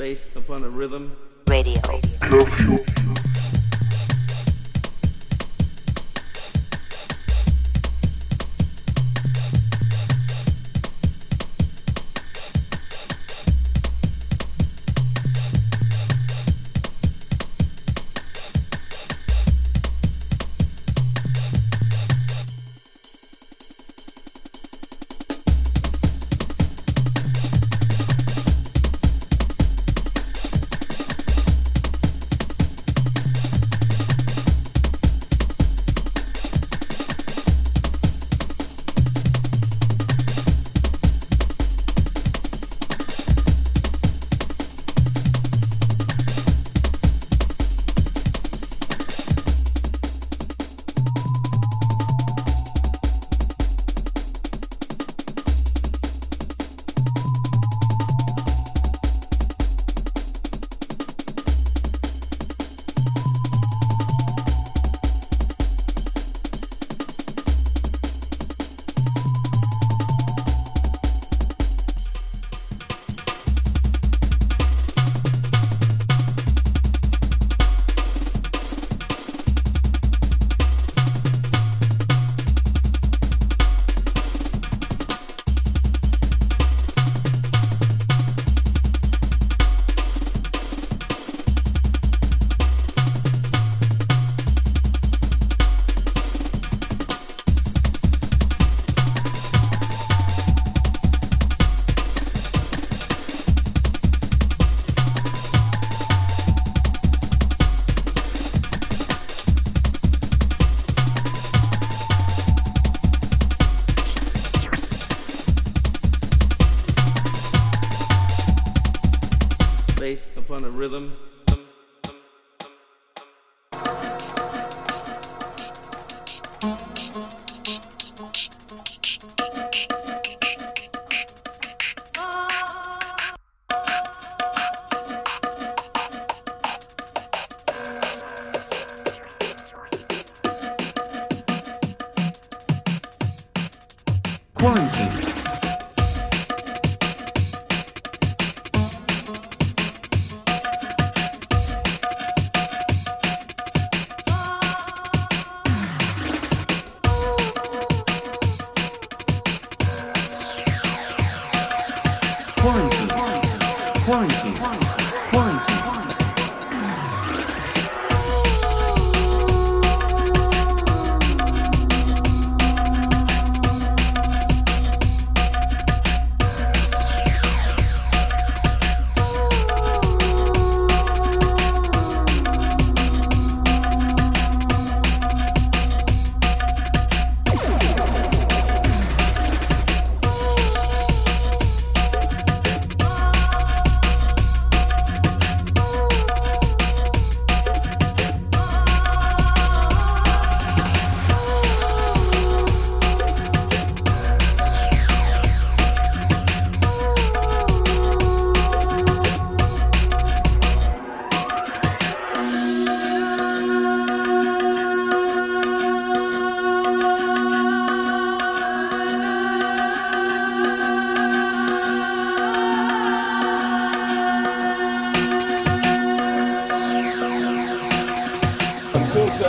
Based 0.00 0.34
upon 0.34 0.64
a 0.64 0.68
rhythm. 0.70 1.12
Radio. 1.46 1.78
upon 2.30 2.78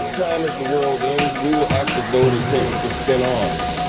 such 0.02 0.20
time 0.20 0.42
as 0.42 0.58
the 0.58 0.70
world 0.76 1.02
ends, 1.02 1.44
we 1.44 1.50
will 1.50 1.66
have 1.68 1.88
to 1.88 2.02
vote 2.12 2.34
and 2.34 2.44
take 2.52 2.70
the 2.82 2.90
spin 2.90 3.22
off. 3.22 3.81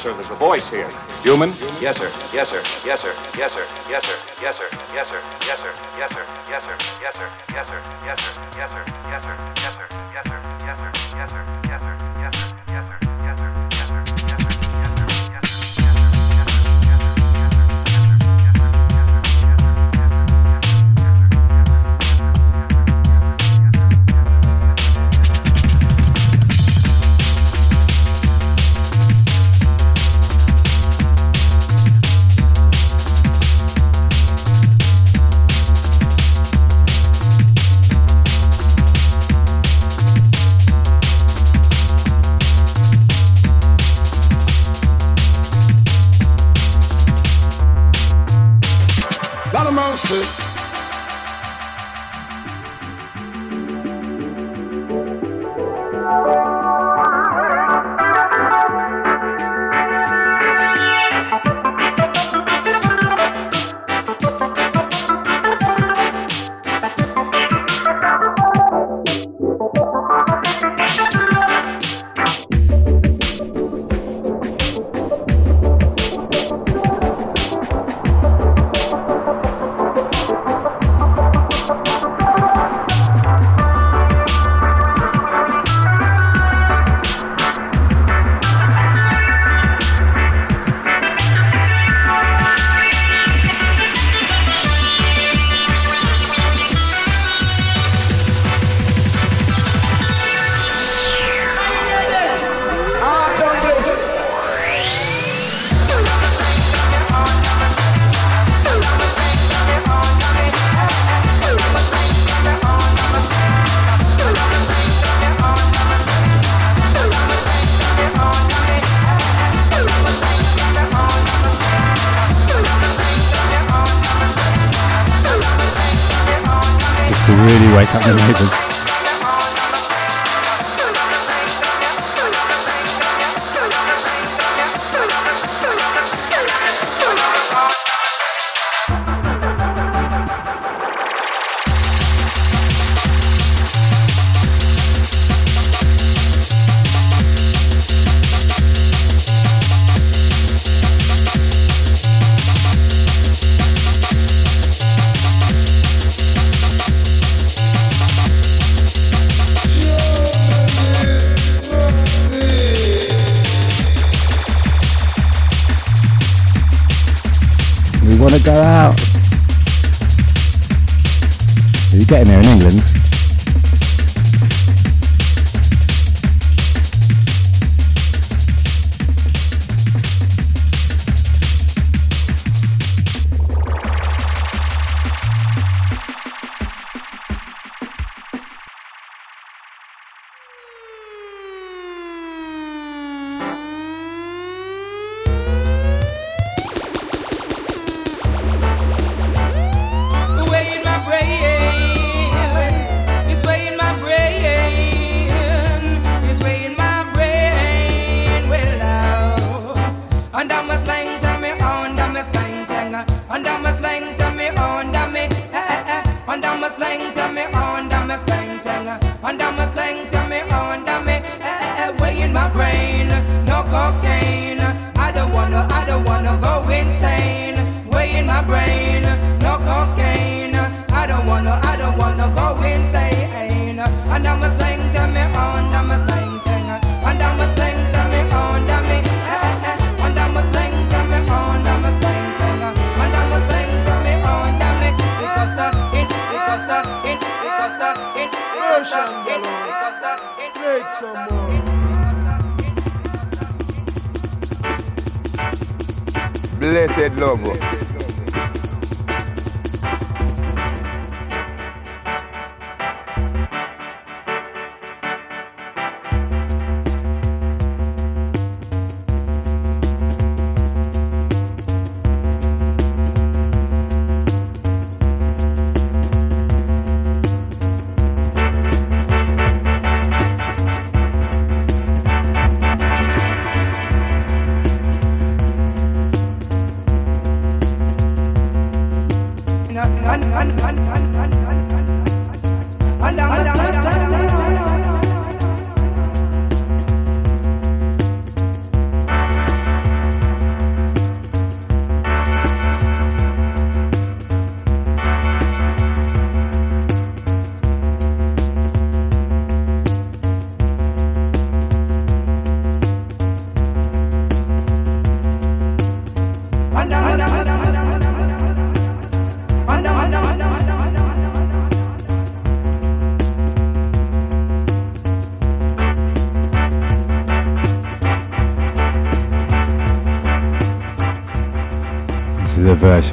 Sir. 0.00 0.12
There's 0.14 0.30
a 0.30 0.34
voice 0.34 0.68
here. 0.68 0.90
Human? 1.22 1.50
Yes, 1.80 1.98
sir. 1.98 2.10
Yes, 2.32 2.48
sir. 2.48 2.62
Yes, 2.84 3.02
sir. 3.02 3.14
Yes, 3.36 3.52
sir. 3.52 3.66
Yes, 3.88 4.04
sir. 4.04 4.16
Yes, 4.42 4.56
sir. 4.56 4.68
Yes, 4.92 5.08
sir. 5.08 5.22
Yes, 5.44 5.58
sir. 5.60 5.82
Yes, 5.98 6.12
sir. 6.12 6.24
Yes, 6.48 6.62
sir. 6.62 6.86
Yes, 7.00 7.16
sir. 7.16 7.28
Yes, 7.52 7.66
sir. 7.66 7.82
Yes, 8.04 8.20
sir. 8.24 8.42
Yes, 8.56 8.70
sir. 8.70 8.84
Yes, 9.10 9.24
sir. 9.24 9.49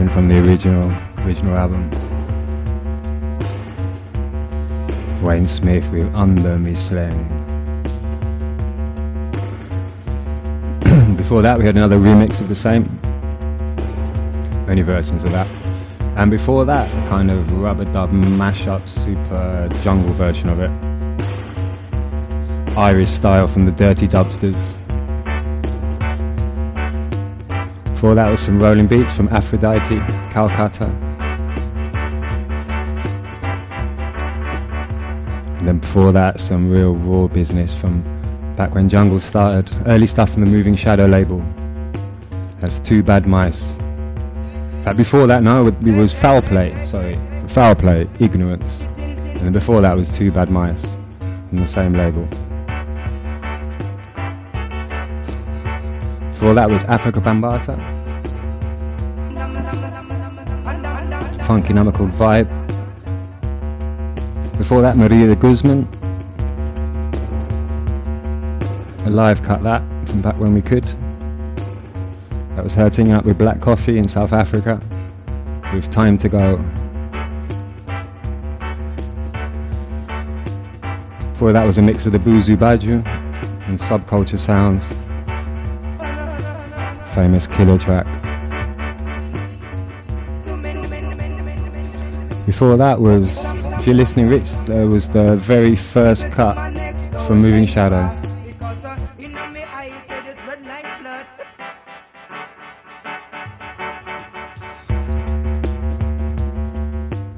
From 0.06 0.28
the 0.28 0.38
original 0.38 0.84
original 1.26 1.58
album. 1.58 1.82
Wayne 5.24 5.48
Smith 5.48 5.92
with 5.92 6.14
Under 6.14 6.60
Me 6.60 6.76
Slang. 6.76 7.18
Before 11.18 11.42
that, 11.42 11.58
we 11.58 11.66
had 11.66 11.76
another 11.76 11.96
remix 11.96 12.40
of 12.40 12.48
the 12.48 12.54
same. 12.54 12.84
Only 14.70 14.84
versions 14.84 15.24
of 15.24 15.32
that. 15.32 15.48
And 16.16 16.30
before 16.30 16.64
that, 16.66 16.88
a 16.88 17.10
kind 17.10 17.32
of 17.32 17.60
rubber 17.60 17.86
dub 17.86 18.12
mashup, 18.12 18.88
super 18.88 19.68
jungle 19.82 20.14
version 20.14 20.50
of 20.50 20.60
it. 20.60 20.70
Irish 22.78 23.10
style 23.10 23.48
from 23.48 23.66
the 23.66 23.72
Dirty 23.72 24.08
Dubsters. 24.08 24.77
Before 27.98 28.14
that 28.14 28.30
was 28.30 28.40
some 28.40 28.60
rolling 28.60 28.86
beats 28.86 29.12
from 29.12 29.28
Aphrodite, 29.30 29.98
Calcutta. 30.32 30.86
And 35.56 35.66
then 35.66 35.80
before 35.80 36.12
that, 36.12 36.40
some 36.40 36.70
real 36.70 36.94
raw 36.94 37.26
business 37.28 37.74
from 37.74 38.04
back 38.56 38.76
when 38.76 38.88
Jungle 38.88 39.20
started. 39.20 39.76
Early 39.88 40.06
stuff 40.06 40.32
from 40.32 40.46
the 40.46 40.52
Moving 40.52 40.76
Shadow 40.76 41.08
label. 41.08 41.40
That's 42.60 42.78
Two 42.78 43.02
Bad 43.02 43.26
Mice. 43.26 43.74
Before 44.96 45.26
that, 45.26 45.42
no, 45.42 45.66
it 45.66 45.98
was 45.98 46.14
Foul 46.14 46.44
Play, 46.44 46.76
sorry. 46.86 47.16
Foul 47.48 47.74
Play, 47.74 48.08
Ignorance. 48.20 48.84
And 49.42 49.52
before 49.52 49.82
that 49.82 49.96
was 49.96 50.16
Two 50.16 50.32
Bad 50.32 50.52
Mice 50.52 50.96
in 51.50 51.58
the 51.58 51.66
same 51.66 51.94
label. 51.94 52.30
Before 56.48 56.56
that 56.56 56.70
was 56.70 56.84
Afrika 56.86 57.20
Bambaataa. 57.22 57.76
Funky 61.46 61.74
number 61.74 61.92
called 61.92 62.12
Vibe. 62.12 62.48
Before 64.58 64.82
that, 64.82 64.96
Maria 64.96 65.28
de 65.28 65.36
Guzman. 65.36 65.86
A 69.08 69.10
live 69.10 69.44
cut 69.44 69.62
that 69.64 69.82
from 70.08 70.22
back 70.22 70.40
when 70.40 70.54
we 70.54 70.62
could. 70.62 70.86
That 72.56 72.64
was 72.64 72.74
hurting 72.74 73.12
up 73.12 73.26
with 73.26 73.38
Black 73.38 73.60
Coffee 73.60 73.98
in 73.98 74.08
South 74.08 74.32
Africa. 74.32 74.80
With 75.74 75.92
Time 75.92 76.18
to 76.20 76.30
Go. 76.30 76.56
Before 81.34 81.52
that 81.52 81.66
was 81.66 81.78
a 81.78 81.82
mix 81.82 82.06
of 82.06 82.14
the 82.14 82.20
Boozoo 82.20 82.56
Bajou 82.56 83.06
and 83.68 83.78
Subculture 83.78 84.40
Sounds. 84.40 85.07
Famous 87.18 87.48
killer 87.48 87.80
track. 87.80 88.06
Before 92.46 92.78
that 92.78 92.98
was, 93.00 93.44
if 93.80 93.88
you're 93.88 93.96
listening, 93.96 94.30
Rich, 94.30 94.52
there 94.68 94.86
was 94.86 95.12
the 95.12 95.36
very 95.38 95.76
first 95.76 96.32
cut 96.32 96.54
from 97.26 97.42
Moving 97.42 97.66
Shadow. 97.66 98.14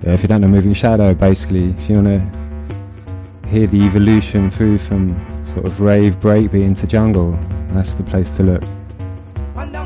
Yeah, 0.01 0.13
if 0.13 0.21
you 0.21 0.27
don't 0.27 0.41
know 0.41 0.49
Moving 0.49 0.73
Shadow, 0.73 1.13
basically, 1.13 1.69
if 1.69 1.89
you 1.89 1.95
want 2.01 2.07
to 2.07 3.49
hear 3.49 3.65
the 3.65 3.81
evolution 3.83 4.49
through 4.49 4.79
from 4.79 5.17
sort 5.53 5.65
of 5.65 5.79
rave 5.79 6.15
breakbeat 6.15 6.65
into 6.65 6.85
jungle, 6.85 7.31
that's 7.69 7.93
the 7.93 8.03
place 8.03 8.29
to 8.31 8.43
look. 8.43 8.63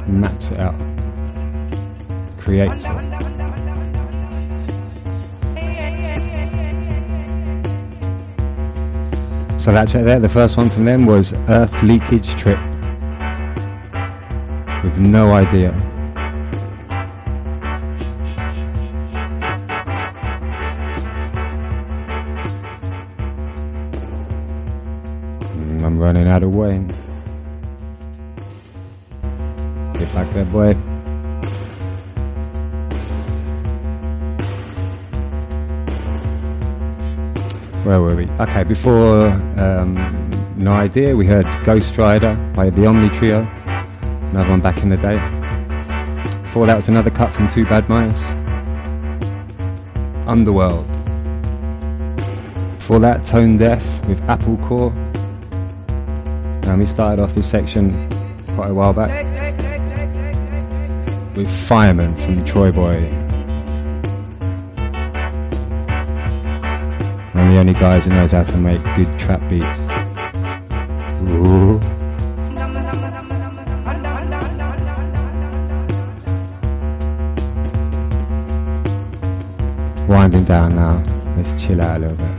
Maps 0.07 0.49
it 0.49 0.59
out, 0.59 0.75
creates 2.37 2.85
it. 2.85 2.91
So 9.59 9.71
that's 9.71 9.95
it 9.95 10.03
there. 10.03 10.19
The 10.19 10.27
first 10.27 10.57
one 10.57 10.69
from 10.69 10.83
them 10.83 11.05
was 11.05 11.33
Earth 11.49 11.81
Leakage 11.83 12.35
Trip. 12.35 12.59
With 14.83 14.99
no 14.99 15.31
idea. 15.31 15.71
I'm 25.85 25.97
running 25.97 26.27
out 26.27 26.43
of 26.43 26.53
Wayne. 26.55 26.89
There, 30.33 30.45
boy. 30.45 30.73
Where 37.83 38.01
were 38.01 38.15
we? 38.15 38.27
Okay, 38.41 38.63
before 38.63 39.27
um, 39.59 39.93
No 40.57 40.71
Idea, 40.71 41.15
we 41.15 41.27
heard 41.27 41.45
Ghost 41.63 41.95
Rider 41.99 42.35
by 42.55 42.71
the 42.71 42.87
Omni 42.87 43.09
Trio, 43.19 43.41
another 44.31 44.49
one 44.49 44.59
back 44.59 44.81
in 44.81 44.89
the 44.89 44.97
day. 44.97 45.13
Before 46.41 46.65
that 46.65 46.77
was 46.77 46.89
another 46.89 47.11
cut 47.11 47.29
from 47.29 47.47
Two 47.51 47.65
Bad 47.65 47.87
Mice, 47.87 48.25
Underworld. 50.27 50.87
Before 52.77 52.97
that, 53.01 53.23
Tone 53.23 53.55
Deaf 53.55 53.83
with 54.07 54.19
Apple 54.27 54.57
Core. 54.57 54.91
And 56.71 56.79
we 56.79 56.87
started 56.87 57.21
off 57.21 57.35
this 57.35 57.47
section 57.47 57.91
quite 58.55 58.71
a 58.71 58.73
while 58.73 58.93
back 58.93 59.22
with 61.35 61.49
Fireman 61.67 62.13
from 62.13 62.35
TroyBoi. 62.43 63.23
I'm 67.35 67.51
the 67.51 67.57
only 67.59 67.73
guys 67.73 68.05
who 68.05 68.11
knows 68.11 68.31
how 68.31 68.43
to 68.43 68.57
make 68.57 68.83
good 68.95 69.19
trap 69.19 69.41
beats. 69.49 69.87
Ooh. 71.23 71.79
Winding 80.07 80.43
down 80.43 80.75
now. 80.75 81.03
Let's 81.35 81.59
chill 81.61 81.81
out 81.81 81.97
a 81.97 81.99
little 82.01 82.17
bit. 82.17 82.32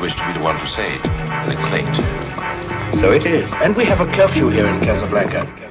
Wish 0.00 0.14
to 0.14 0.26
be 0.26 0.32
the 0.32 0.42
one 0.42 0.58
to 0.58 0.66
say 0.66 0.94
it, 0.94 1.02
but 1.02 1.52
it's 1.52 1.68
late. 1.68 1.94
So 3.00 3.12
it 3.12 3.26
is. 3.26 3.52
And 3.54 3.76
we 3.76 3.84
have 3.84 4.00
a 4.00 4.06
curfew 4.06 4.48
here 4.48 4.66
in 4.66 4.80
Casablanca. 4.80 5.69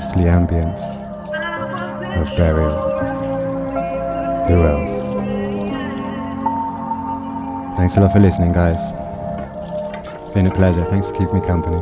Ghostly 0.00 0.24
ambience 0.24 0.80
of 2.16 2.34
Burial. 2.34 2.72
Who 4.48 4.62
else? 4.64 4.94
Thanks 7.76 7.96
a 7.96 8.00
lot 8.00 8.10
for 8.10 8.18
listening, 8.18 8.52
guys. 8.52 8.80
Been 10.32 10.46
a 10.46 10.54
pleasure. 10.54 10.86
Thanks 10.86 11.06
for 11.06 11.12
keeping 11.12 11.34
me 11.34 11.46
company. 11.46 11.76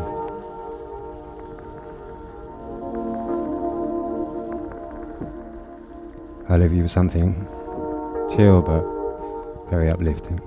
I'll 6.49 6.59
leave 6.59 6.73
you 6.73 6.83
with 6.83 6.91
something 6.91 7.47
chill 8.35 8.63
but 8.63 8.83
very 9.71 9.91
uplifting. 9.91 10.41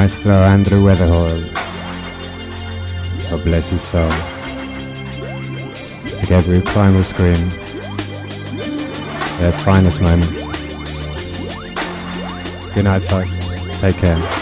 Maestro 0.00 0.32
Andrew 0.32 0.82
Weatherall. 0.82 1.52
God 3.28 3.44
bless 3.44 3.68
his 3.68 3.82
soul. 3.82 4.10
Together 6.20 6.52
with 6.52 6.64
Primal 6.64 7.04
Scream. 7.04 7.50
Their 9.40 9.52
finest 9.52 10.00
moment. 10.00 10.32
Good 12.74 12.84
night, 12.84 13.00
folks. 13.00 13.46
Take 13.82 13.96
care. 13.96 14.39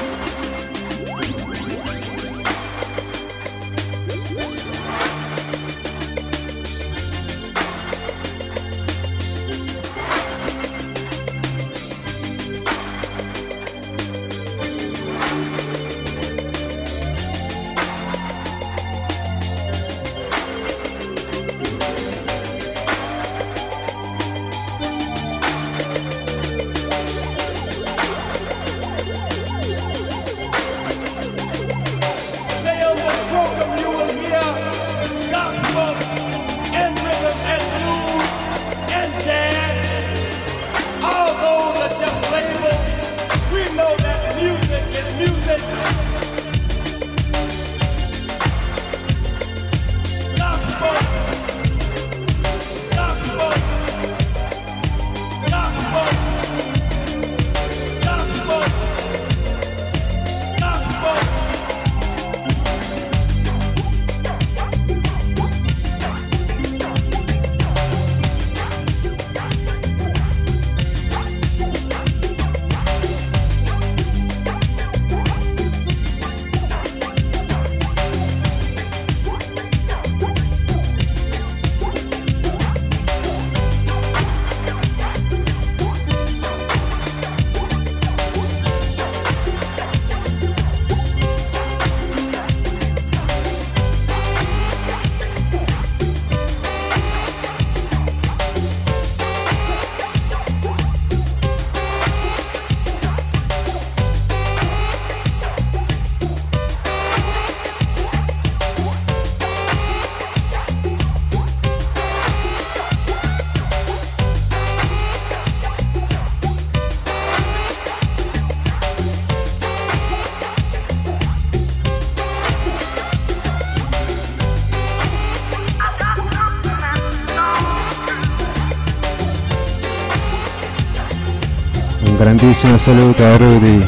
Grandissimo 132.34 132.76
saluto 132.76 133.24
a 133.24 133.36
Rudy, 133.38 133.82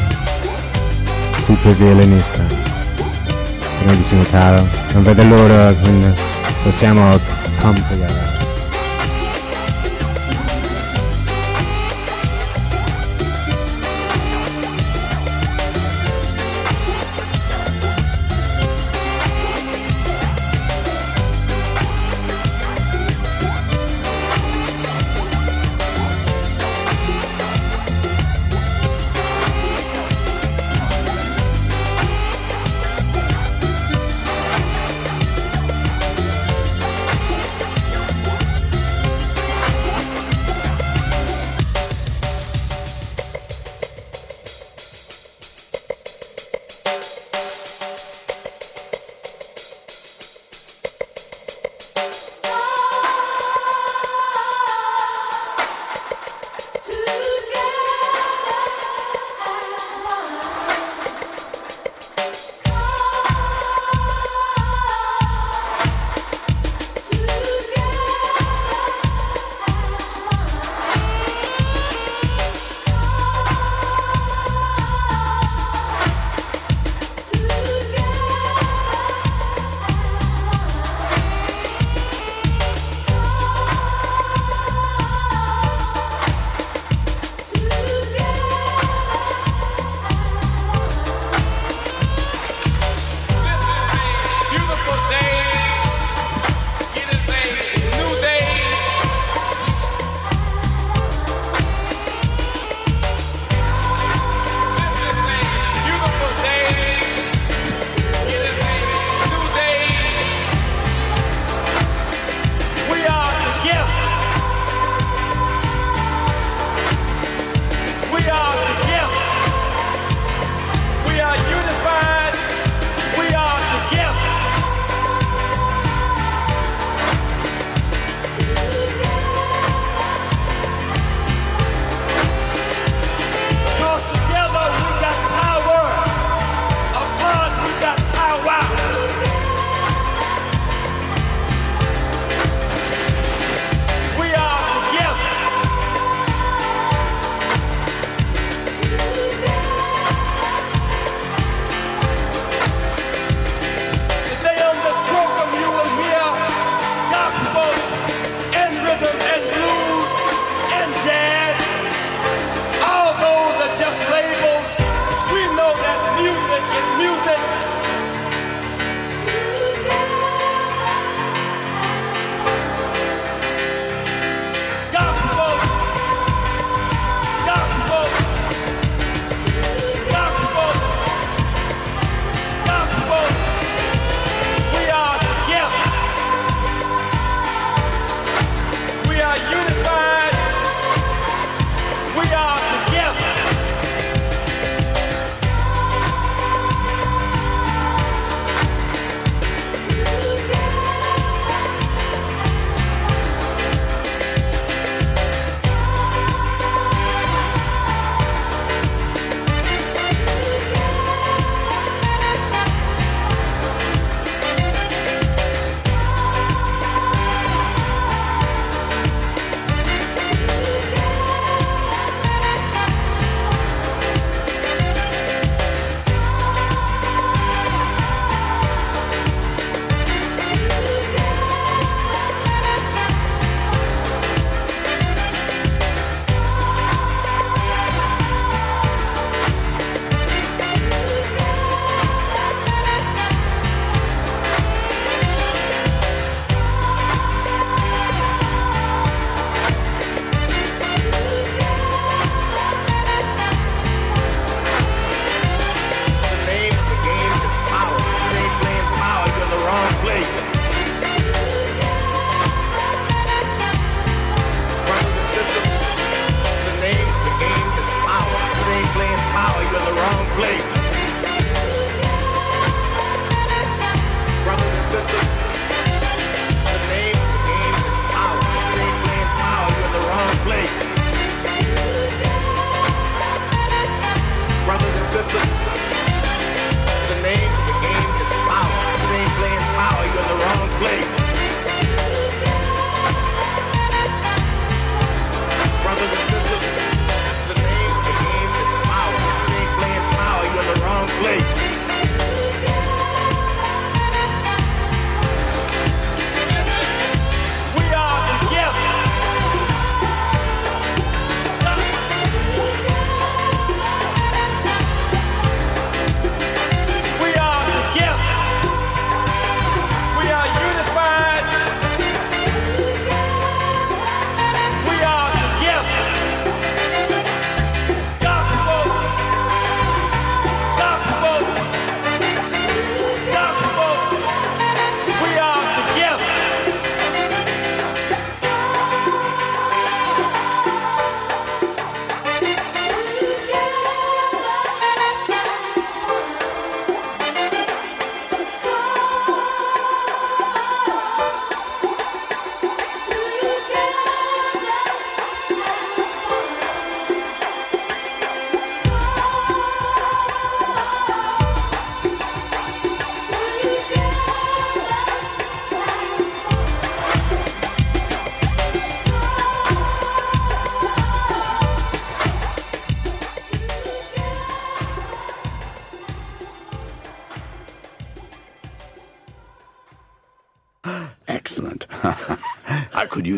super 1.45 1.75
violinista, 1.75 2.43
grandissimo 3.83 4.23
caro, 4.31 4.67
non 4.93 5.03
vedo 5.03 5.23
l'ora 5.25 5.71
quando 5.73 6.11
possiamo 6.63 7.19
come 7.59 7.83
together. 7.83 8.20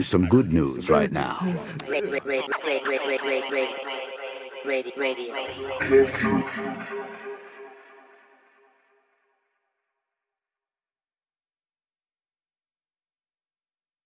Some 0.08 0.28
good 0.28 0.54
news 0.54 0.90
right 0.90 1.12
now. 1.12 1.38
Radio. 4.96 6.43